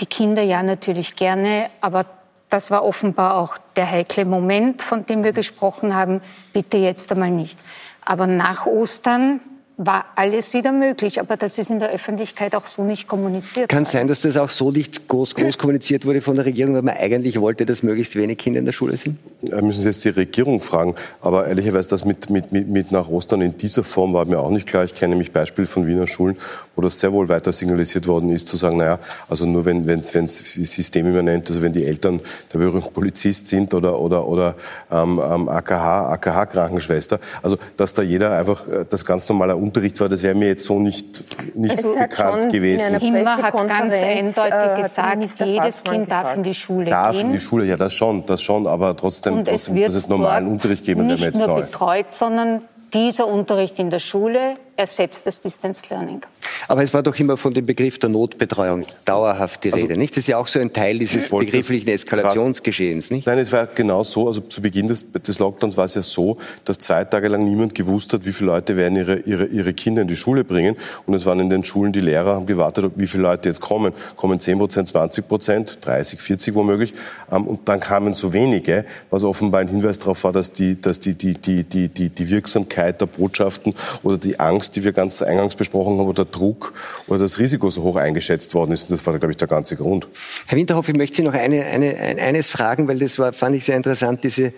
[0.00, 2.06] die Kinder ja natürlich gerne, aber
[2.48, 6.22] das war offenbar auch der heikle Moment, von dem wir gesprochen haben.
[6.52, 7.58] Bitte jetzt einmal nicht.
[8.04, 9.40] Aber nach Ostern
[9.76, 13.68] war alles wieder möglich, aber das ist in der Öffentlichkeit auch so nicht kommuniziert.
[13.68, 16.82] Kann sein, dass das auch so nicht groß, groß kommuniziert wurde von der Regierung, weil
[16.82, 19.18] man eigentlich wollte, dass möglichst wenig Kinder in der Schule sind?
[19.42, 20.94] Da müssen Sie jetzt die Regierung fragen.
[21.20, 24.50] Aber ehrlicherweise, das mit, mit, mit, mit nach Ostern in dieser Form war mir auch
[24.50, 24.84] nicht klar.
[24.84, 26.36] Ich kenne nämlich Beispiele von Wiener Schulen,
[26.76, 30.12] wo das sehr wohl weiter signalisiert worden ist, zu sagen, naja, also nur wenn es
[30.54, 32.20] systemimmanent, also wenn die Eltern
[32.52, 34.54] der berühmte Polizist sind oder, oder, oder
[34.90, 40.22] ähm, AKH, AKH-Krankenschwester, also dass da jeder einfach äh, das ganz normale Unterricht war, das
[40.22, 41.24] wäre mir jetzt so nicht,
[41.56, 42.98] nicht es bekannt gewesen.
[42.98, 47.20] Himmler hat ganz eindeutig äh, gesagt, jedes Kind darf in die Schule darf gehen.
[47.22, 49.94] Darf in die Schule, ja, das schon, das schon, aber trotzdem, Und trotzdem es dass
[49.94, 51.60] es normalen Unterricht geben, nicht der nur neu.
[51.62, 52.60] betreut, sondern
[52.92, 56.20] dieser Unterricht in der Schule ersetzt das Distance Learning.
[56.68, 60.12] Aber es war doch immer von dem Begriff der Notbetreuung dauerhaft die also, Rede, nicht?
[60.12, 63.26] Das ist ja auch so ein Teil dieses begrifflichen Eskalationsgeschehens, nicht?
[63.26, 64.26] Nein, es war genau so.
[64.26, 67.74] Also zu Beginn des, des, Lockdowns war es ja so, dass zwei Tage lang niemand
[67.74, 70.76] gewusst hat, wie viele Leute werden ihre, ihre, ihre Kinder in die Schule bringen.
[71.06, 73.92] Und es waren in den Schulen die Lehrer, haben gewartet, wie viele Leute jetzt kommen.
[74.16, 76.92] Kommen 10 Prozent, 20 Prozent, 30, 40 womöglich.
[77.30, 81.00] Ähm, und dann kamen so wenige, was offenbar ein Hinweis darauf war, dass die, dass
[81.00, 84.92] die, die, die, die, die, die Wirksamkeit der Botschaften oder die Angst Angst, die wir
[84.92, 86.72] ganz eingangs besprochen haben, oder Druck
[87.06, 88.84] oder das Risiko so hoch eingeschätzt worden ist.
[88.84, 90.06] Und das war, glaube ich, der ganze Grund.
[90.46, 93.64] Herr Winterhoff, ich möchte Sie noch eine, eine, eines fragen, weil das war, fand ich
[93.66, 94.52] sehr interessant, diese äh,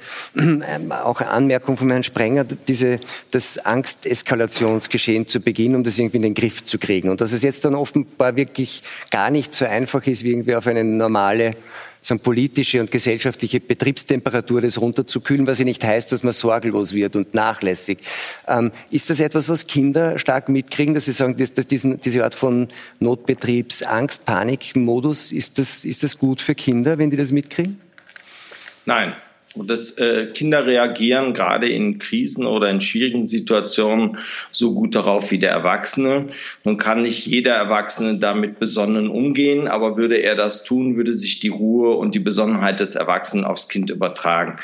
[0.91, 3.01] auch Anmerkung von Herrn Sprenger, diese,
[3.33, 7.09] das Angsteskalationsgeschehen zu Beginn, um das irgendwie in den Griff zu kriegen.
[7.09, 10.69] Und dass es jetzt dann offenbar wirklich gar nicht so einfach ist, wie irgendwie auf
[10.69, 11.51] eine normale
[12.07, 17.17] sagen, politische und gesellschaftliche Betriebstemperatur des runterzukühlen, was ja nicht heißt, dass man sorglos wird
[17.17, 17.99] und nachlässig.
[18.47, 22.25] Ähm, ist das etwas, was Kinder stark mitkriegen, dass sie sagen, dass, dass diesen, diese
[22.25, 22.69] Art von
[23.01, 27.81] Notbetriebs, Angst, Panikmodus, ist das, ist das gut für Kinder, wenn die das mitkriegen?
[28.85, 29.15] Nein,
[29.57, 34.19] und dass äh, Kinder reagieren gerade in Krisen oder in schwierigen Situationen
[34.53, 36.27] so gut darauf wie der Erwachsene.
[36.65, 41.41] Nun kann nicht jeder Erwachsene damit besonnen umgehen, aber würde er das tun, würde sich
[41.41, 44.57] die Ruhe und die Besonnenheit des Erwachsenen aufs Kind übertragen.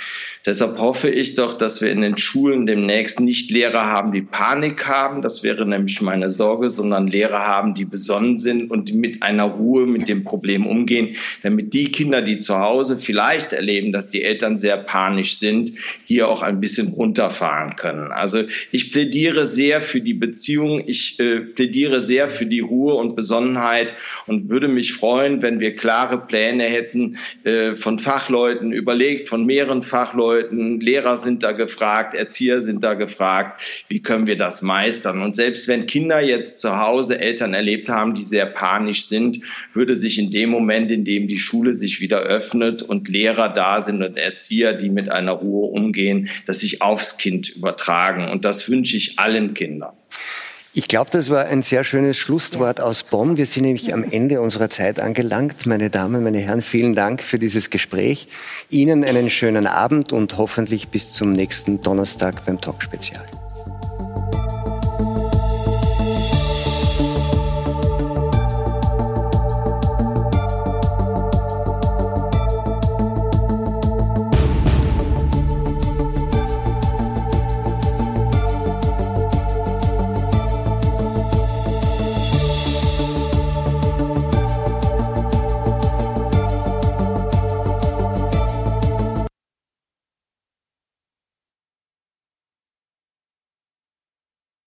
[0.44, 4.88] Deshalb hoffe ich doch, dass wir in den Schulen demnächst nicht Lehrer haben, die Panik
[4.88, 9.44] haben, das wäre nämlich meine Sorge, sondern Lehrer haben, die besonnen sind und mit einer
[9.44, 11.14] Ruhe mit dem Problem umgehen,
[11.44, 15.74] damit die Kinder, die zu Hause vielleicht erleben, dass die Eltern sehr panisch sind,
[16.04, 18.10] hier auch ein bisschen runterfahren können.
[18.10, 23.14] Also ich plädiere sehr für die Beziehung, ich äh, plädiere sehr für die Ruhe und
[23.14, 23.94] Besonnenheit
[24.26, 29.82] und würde mich freuen, wenn wir klare Pläne hätten äh, von Fachleuten, überlegt von mehreren
[29.82, 35.20] Fachleuten, Leuten, Lehrer sind da gefragt, Erzieher sind da gefragt, wie können wir das meistern?
[35.20, 39.40] Und selbst wenn Kinder jetzt zu Hause Eltern erlebt haben, die sehr panisch sind,
[39.74, 43.82] würde sich in dem Moment, in dem die Schule sich wieder öffnet und Lehrer da
[43.82, 48.30] sind und Erzieher, die mit einer Ruhe umgehen, das sich aufs Kind übertragen.
[48.30, 49.92] Und das wünsche ich allen Kindern.
[50.74, 53.36] Ich glaube, das war ein sehr schönes Schlusswort aus Bonn.
[53.36, 55.66] Wir sind nämlich am Ende unserer Zeit angelangt.
[55.66, 58.26] Meine Damen, meine Herren, vielen Dank für dieses Gespräch.
[58.70, 63.26] Ihnen einen schönen Abend und hoffentlich bis zum nächsten Donnerstag beim Talk Spezial.